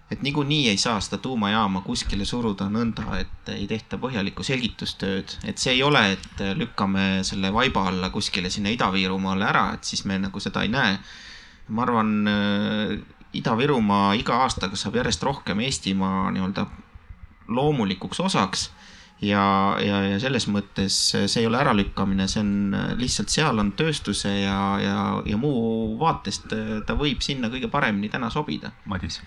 [0.07, 5.59] et niikuinii ei saa seda tuumajaama kuskile suruda nõnda, et ei tehta põhjalikku selgitustööd, et
[5.59, 10.15] see ei ole, et lükkame selle vaiba alla kuskile sinna Ida-Virumaale ära, et siis me
[10.24, 10.95] nagu seda ei näe.
[11.76, 12.13] ma arvan
[13.36, 16.63] Ida-Virumaa iga aastaga saab järjest rohkem Eestimaa nii-öelda
[17.51, 18.70] loomulikuks osaks
[19.22, 24.32] ja, ja, ja selles mõttes see ei ole äralükkamine, see on lihtsalt seal on tööstuse
[24.43, 26.53] ja, ja, ja muu vaatest
[26.86, 28.74] ta võib sinna kõige paremini täna sobida.
[28.86, 29.22] Madis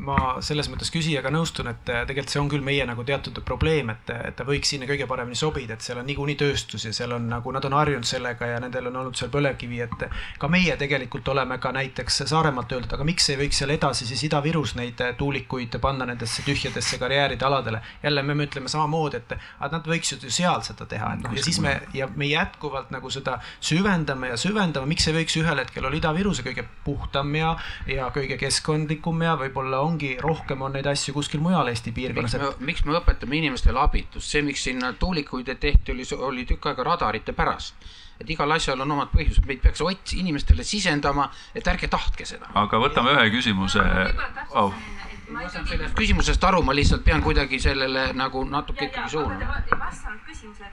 [0.00, 3.92] ma selles mõttes küsijaga nõustun, et äh, tegelikult see on küll meie nagu teatud probleem,
[3.92, 7.12] et, et ta võiks sinna kõige paremini sobida, et seal on niikuinii tööstus ja seal
[7.16, 10.06] on nagu nad on harjunud sellega ja nendel on olnud seal põlevkivi, et
[10.40, 14.24] ka meie tegelikult oleme ka näiteks Saaremaalt öeldud, aga miks ei võiks seal edasi siis
[14.28, 17.82] Ida-Virus neid äh, tuulikuid panna nendesse tühjadesse karjääride aladele.
[18.02, 21.60] jälle me mõtleme samamoodi, et nad võiksid ju seal seda teha, et noh, ja siis
[21.60, 26.00] me ja me jätkuvalt nagu seda süvendame ja süvendame, miks ei võiks ühel hetkel olla
[26.00, 27.54] Ida-Viruse kõige puhtam ja,
[27.90, 32.36] ja kõige keskkondlikum ja võib-olla ongi rohkem on neid asju kuskil mujal Eesti piirkonnas.
[32.58, 37.36] miks me, õpetame inimestele abitust, see, miks sinna tuulikuid tehti, oli, oli tükk aega radarite
[37.36, 42.26] pärast et igal asjal on omad põhjused, meid peaks ots-, inimestele sisendama, et ärge tahtke
[42.28, 42.50] seda.
[42.64, 43.84] aga võtame ühe küsimuse
[44.60, 44.74] oh
[45.32, 49.58] ma saan sellest küsimusest aru, ma lihtsalt pean kuidagi sellele nagu natuke ikkagi suunama.
[49.66, 50.70] ei vastanud küsimusele.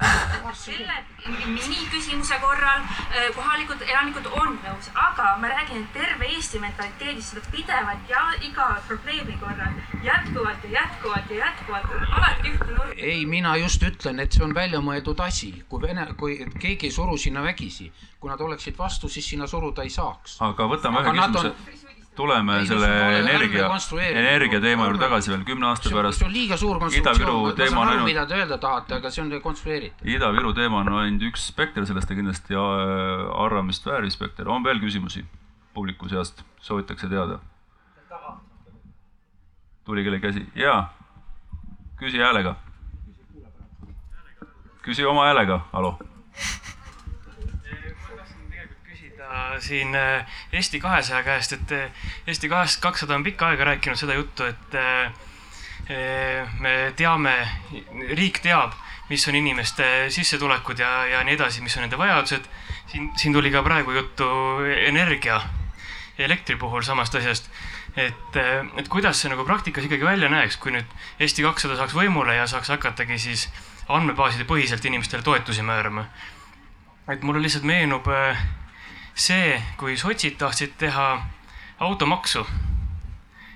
[0.53, 0.95] selle
[1.27, 8.09] miniküsimuse korral äh, kohalikud elanikud on nõus, aga ma räägin terve Eesti mentaliteedist, seda pidevalt
[8.09, 12.93] ja iga probleemi korral jätkuvalt ja jätkuvalt ja jätkuvalt, alati ühte nurka.
[12.97, 17.17] ei, mina just ütlen, et see on väljamõeldud asi, kui vene, kui keegi ei suru
[17.17, 20.39] sinna vägisi, kui nad oleksid vastu, siis sinna suruda ei saaks.
[20.41, 21.86] aga võtame ühe küsimuse
[22.17, 22.89] tuleme ei, selle
[23.19, 23.69] energia,
[24.09, 26.19] energia teema juurde tagasi veel kümne aasta pärast.
[26.19, 29.33] see on liiga suur konstruktsioon, ma saan aru, mida te öelda tahate, aga see on
[29.43, 30.07] konstrueeritud.
[30.15, 34.49] Ida-Viru teema on ainult üks spekter, sellest ta kindlasti äh, arvamist vääriv spekter.
[34.49, 35.25] on veel küsimusi
[35.77, 37.39] publiku seast, soovitakse teada?
[39.87, 40.93] tuli kellegi käsi, jaa.
[41.99, 42.55] küsi häälega.
[44.83, 45.61] küsi oma häälega,
[49.29, 51.91] hallo siin äh, Eesti kahesaja käest, et äh,
[52.27, 52.49] Eesti
[52.79, 55.11] kakssada on pikka aega rääkinud seda juttu, et äh,
[56.59, 57.33] me teame,
[58.15, 58.73] riik teab,
[59.09, 62.49] mis on inimeste sissetulekud ja, ja nii edasi, mis on nende vajadused.
[62.91, 64.27] siin, siin tuli ka praegu juttu
[64.85, 65.41] energia,
[66.17, 67.49] elektri puhul samast asjast.
[67.95, 68.35] et,
[68.77, 70.85] et kuidas see nagu praktikas ikkagi välja näeks, kui nüüd
[71.19, 73.47] Eesti kakssada saaks võimule ja saaks hakatagi siis
[73.87, 76.05] andmebaaside põhiselt inimestele toetusi määrama.
[77.07, 78.37] et mulle lihtsalt meenub äh,
[79.17, 81.07] see, kui sotsid tahtsid teha
[81.79, 82.45] automaksu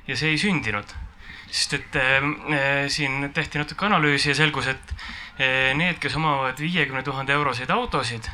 [0.07, 0.93] ja see ei sündinud,
[1.51, 2.25] sest et äh,
[2.91, 4.95] siin tehti natuke analüüsi ja selgus, et
[5.37, 8.29] äh, need, kes omavad viiekümne tuhande euroseid autosid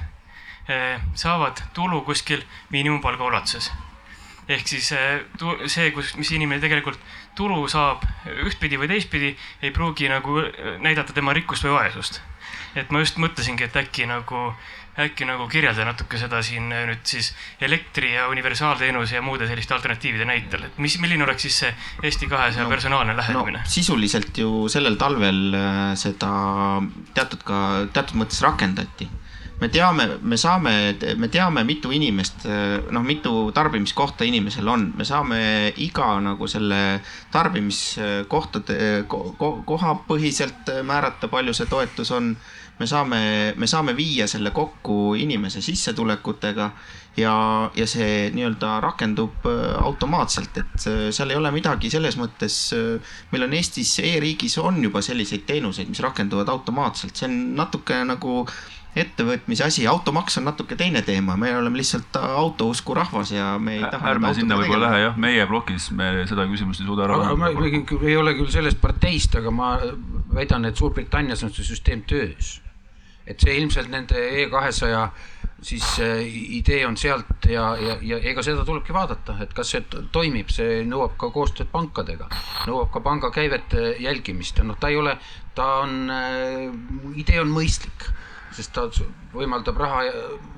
[0.71, 3.71] äh,, saavad tulu kuskil miinimumpalga ulatuses.
[4.47, 5.19] ehk siis äh,
[5.67, 6.99] see, kus, mis inimene tegelikult
[7.35, 8.05] tulu saab
[8.47, 12.21] ühtpidi või teistpidi, ei pruugi nagu äh, näidata tema rikkust või vaesust.
[12.75, 14.53] et ma just mõtlesingi, et äkki nagu
[14.97, 17.29] äkki nagu kirjelda natuke seda siin äh, nüüd siis
[17.61, 21.71] elektri ja universaalteenuse ja muude selliste alternatiivide näitel, et mis, milline oleks siis see
[22.03, 23.61] Eesti kahesaja no, personaalne lähenemine?
[23.61, 23.69] no,?
[23.69, 26.33] sisuliselt ju sellel talvel äh, seda
[27.13, 27.61] teatud ka,
[27.93, 29.09] teatud mõttes rakendati.
[29.57, 30.71] Me teame, me saame,
[31.17, 35.39] me teame, mitu inimest, äh, noh, mitu tarbimiskohta inimesel on, me saame
[35.81, 36.99] iga nagu selle
[37.33, 38.77] tarbimiskohtade
[39.09, 42.35] ko, ko, kohapõhiselt määrata, palju see toetus on
[42.79, 43.19] me saame,
[43.57, 46.71] me saame viia selle kokku inimese sissetulekutega
[47.17, 47.33] ja,
[47.75, 52.59] ja see nii-öelda rakendub äh, automaatselt, et äh, seal ei ole midagi selles mõttes.
[52.77, 58.03] Äh, meil on Eestis e-riigis on juba selliseid teenuseid, mis rakenduvad automaatselt, see on natuke
[58.07, 58.43] nagu
[58.97, 63.83] ettevõtmise asi, automaks on natuke teine teema, me oleme lihtsalt autousku rahvas ja me ei
[63.83, 64.13] taha.
[64.15, 67.51] ärme sinna võib-olla lähe jah, meie plokis me seda küsimust ei suuda ära lahendada.
[67.53, 69.75] ma ei ole küll sellest parteist, aga ma
[70.33, 72.55] väidan, et Suurbritannias on see süsteem töös
[73.27, 75.01] et see ilmselt nende E200
[75.61, 76.21] siis äh,
[76.57, 79.81] idee on sealt ja, ja, ja ega seda tulebki vaadata, et kas see
[80.13, 82.29] toimib, see nõuab ka koostööd pankadega,
[82.69, 85.17] nõuab ka pangakäivete jälgimist ja noh, ta ei ole,
[85.57, 86.67] ta on äh,,
[87.17, 88.09] idee on mõistlik,
[88.53, 88.85] sest ta
[89.33, 90.05] võimaldab raha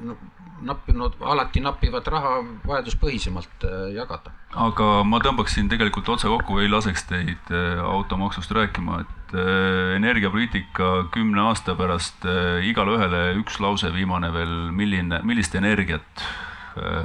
[0.04, 0.18] no,
[0.66, 2.36] nappinud, alati napivad raha
[2.68, 4.34] vajaduspõhisemalt äh, jagada.
[4.56, 10.92] aga ma tõmbaksin tegelikult otse kokku, ei laseks teid äh, automaksust rääkima, et äh, energiapoliitika
[11.16, 12.26] kümne aasta pärast
[12.66, 16.26] igale ühele üks lause viimane veel, milline, millist energiat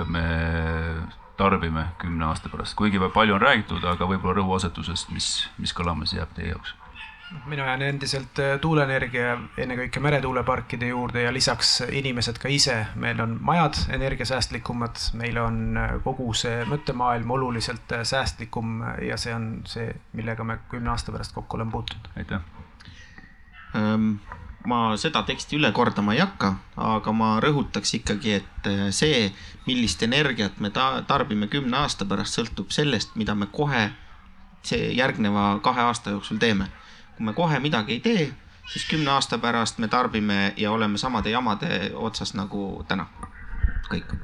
[0.07, 0.25] me
[1.39, 6.31] tarbime kümne aasta pärast, kuigi palju on räägitud, aga võib-olla rõhuasetusest, mis, mis kõlamas jääb
[6.37, 6.77] teie jaoks
[7.47, 13.37] mina jään endiselt äh, tuuleenergia, ennekõike meretuuleparkide juurde ja lisaks inimesed ka ise, meil on
[13.41, 19.91] majad energiasäästlikumad, meil on äh, kogu see mõttemaailm oluliselt äh, säästlikum ja see on see,
[20.13, 22.09] millega me kümne aasta pärast kokku oleme puutunud.
[22.17, 22.41] aitäh
[23.77, 24.15] ähm,.
[24.67, 29.27] ma seda teksti üle kordama ei hakka, aga ma rõhutaks ikkagi, et see,
[29.67, 33.91] millist energiat me ta tarbime kümne aasta pärast, sõltub sellest, mida me kohe
[34.65, 36.71] see järgneva kahe aasta jooksul teeme
[37.17, 38.27] kui me kohe midagi ei tee,
[38.73, 43.07] siis kümne aasta pärast me tarbime ja oleme samade jamade otsas nagu täna.
[43.91, 44.15] kõik.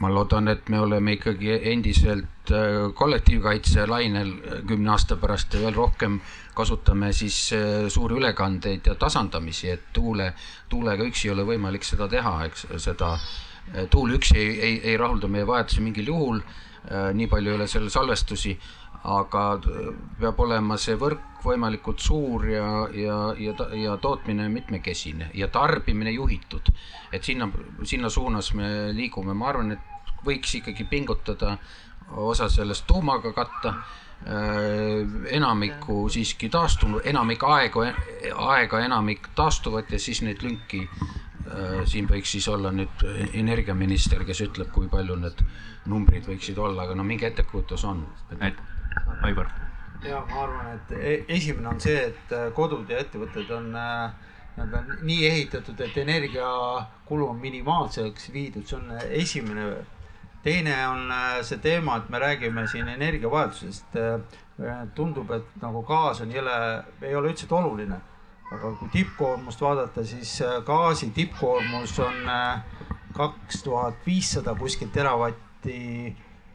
[0.00, 4.32] ma loodan, et me oleme ikkagi endiselt äh, kollektiivkaitse lainel
[4.66, 6.18] kümne aasta pärast ja veel rohkem
[6.54, 10.32] kasutame siis äh, suuri ülekandeid ja tasandamisi, et tuule,
[10.68, 14.96] tuulega üksi ei ole võimalik seda teha, eks seda äh, tuul üksi ei, ei, ei
[14.96, 16.42] rahulda meie vajadusi mingil juhul,
[17.14, 18.50] nii palju ei ole seal salvestusi
[19.04, 19.40] aga
[20.20, 26.70] peab olema see võrk võimalikult suur ja, ja, ja, ja tootmine mitmekesine ja tarbimine juhitud.
[27.12, 27.50] et sinna,
[27.82, 31.58] sinna suunas me liigume, ma arvan, et võiks ikkagi pingutada
[32.16, 35.04] osa sellest tuumaga katta äh,
[35.36, 37.84] enamikku siiski taastunud, enamik aegu,
[38.48, 44.46] aega enamik taastuvad ja siis neid lünki äh, siin võiks siis olla nüüd energiaminister, kes
[44.48, 45.44] ütleb, kui palju need
[45.92, 48.06] numbrid võiksid olla, aga no mingi ettekujutus on.
[48.40, 48.56] et
[49.22, 49.50] Aivar.
[50.04, 54.10] ja ma arvan, et e-, esimene on see, et äh, kodud ja ettevõtted on äh,
[54.56, 59.68] nii-öelda nii ehitatud, et energiakulu on minimaalseks viidud, see on äh, esimene.
[60.44, 61.08] teine on
[61.40, 63.96] see teema, et me räägime siin energiavajadusest.
[64.94, 66.58] tundub, et nagu gaas on jõle,
[67.02, 67.96] ei ole üldiselt oluline.
[68.52, 72.28] aga kui tippkoormust vaadata, siis gaasi tippkoormus on
[73.16, 76.14] kaks tuhat viissada kuskil teravatti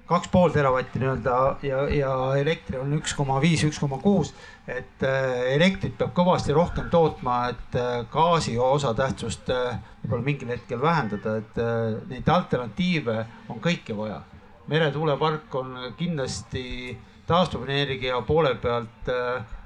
[0.09, 1.35] kaks pool teravatti nii-öelda
[1.65, 4.33] ja, ja elektri on üks koma viis, üks koma kuus.
[4.69, 10.81] et äh, elektrit peab kõvasti rohkem tootma, et äh, gaasi osatähtsust äh, võib-olla mingil hetkel
[10.81, 11.61] vähendada, et
[12.09, 13.17] neid alternatiive
[13.49, 14.21] on kõike vaja.
[14.69, 16.97] meretuulepark on kindlasti
[17.29, 19.09] taastuvenergia poole pealt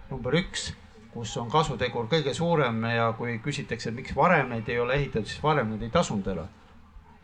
[0.09, 0.73] number üks
[1.13, 5.43] kus on kasutegur kõige suurem ja kui küsitakse, miks varem neid ei ole ehitatud, siis
[5.43, 6.47] varem neid ei tasunud ära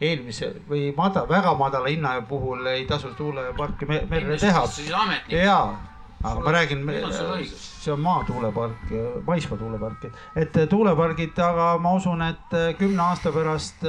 [0.02, 4.64] eelmise või madal, väga madala hinna puhul ei tasu tuuleparki merre teha.
[5.34, 5.64] jaa,
[6.24, 6.86] aga ma räägin,
[7.60, 8.92] see on maatuulepark,
[9.28, 13.86] maismaa tuulepark, et tuulepargid, aga ma usun, et kümne aasta pärast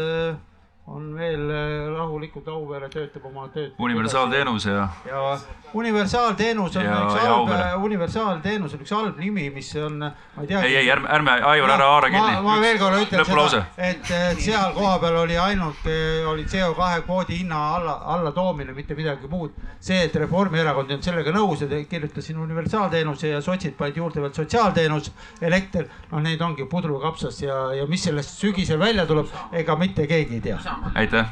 [0.90, 3.74] on veel äh, rahulikult Auvere töötab oma tööd.
[3.78, 4.88] universaalteenus ja.
[5.06, 5.20] ja
[5.78, 10.50] universaalteenus on ja, üks halb, äh, universaalteenus on üks halb nimi, mis on, ma ei
[10.50, 10.62] tea.
[10.66, 12.40] ei, ei ärme, ärme Aivar ära haara kinni.
[12.42, 14.10] ma veel korra ütlen seda, et
[14.42, 19.54] seal kohapeal oli ainult, äh, oli CO2 kvoodi hinna alla, alla toomine, mitte midagi muud.
[19.78, 24.24] see, et Reformierakond ei olnud sellega nõus ja kirjutas siin universaalteenuse ja sotsid panid juurde
[24.24, 29.30] veel sotsiaalteenus, elekter, noh, neid ongi pudru kapsas ja, ja mis sellest sügisel välja tuleb,
[29.54, 30.58] ega mitte keegi ei tea
[30.94, 31.26] aitäh.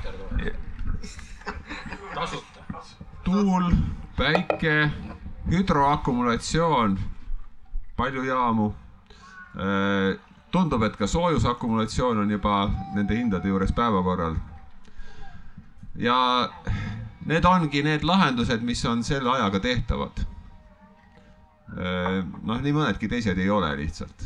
[3.25, 3.73] tuul,
[4.17, 4.91] päike,
[5.51, 6.99] hüdroakumulatsioon,
[7.97, 8.75] palju jaamu.
[9.59, 10.19] Äh,
[10.51, 14.37] tundub, et ka soojusakumulatsioon on juba nende hindade juures päevakorral.
[15.97, 16.49] ja
[17.27, 20.25] need ongi need lahendused, mis on selle ajaga tehtavad.
[21.77, 24.25] Äh, noh, nii mõnedki teised ei ole lihtsalt,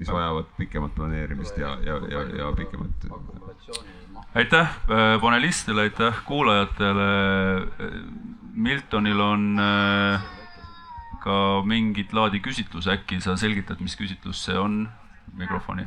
[0.00, 3.08] mis vajavad pikemat planeerimist ja, ja, ja, ja pikemat
[4.38, 7.10] aitäh äh, panelistidele, aitäh kuulajatele.
[8.58, 10.24] Miltonil on äh,
[11.22, 14.88] ka mingit laadi küsitlus, äkki sa selgitad, mis küsitlus see on?
[15.38, 15.84] mikrofoni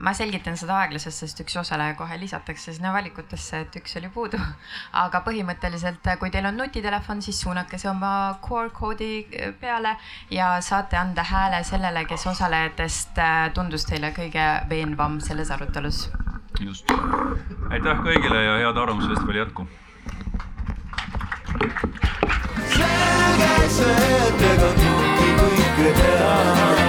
[0.00, 4.40] ma selgitan seda aeglaselt, sest üks osaleja kohe lisatakse sinna valikutesse, et üks oli puudu.
[5.02, 8.12] aga põhimõtteliselt, kui teil on nutitelefon, siis suunake see oma
[8.46, 9.12] QR koodi
[9.60, 9.96] peale
[10.32, 13.20] ja saate anda hääle sellele, kes osalejatest
[13.54, 16.06] tundus teile kõige veenvam selles arutelus
[16.60, 16.90] just.
[17.70, 19.68] aitäh kõigile ja head Arvamusfestivali jätku.
[22.74, 26.79] selge see, et ega kõike kõike teha.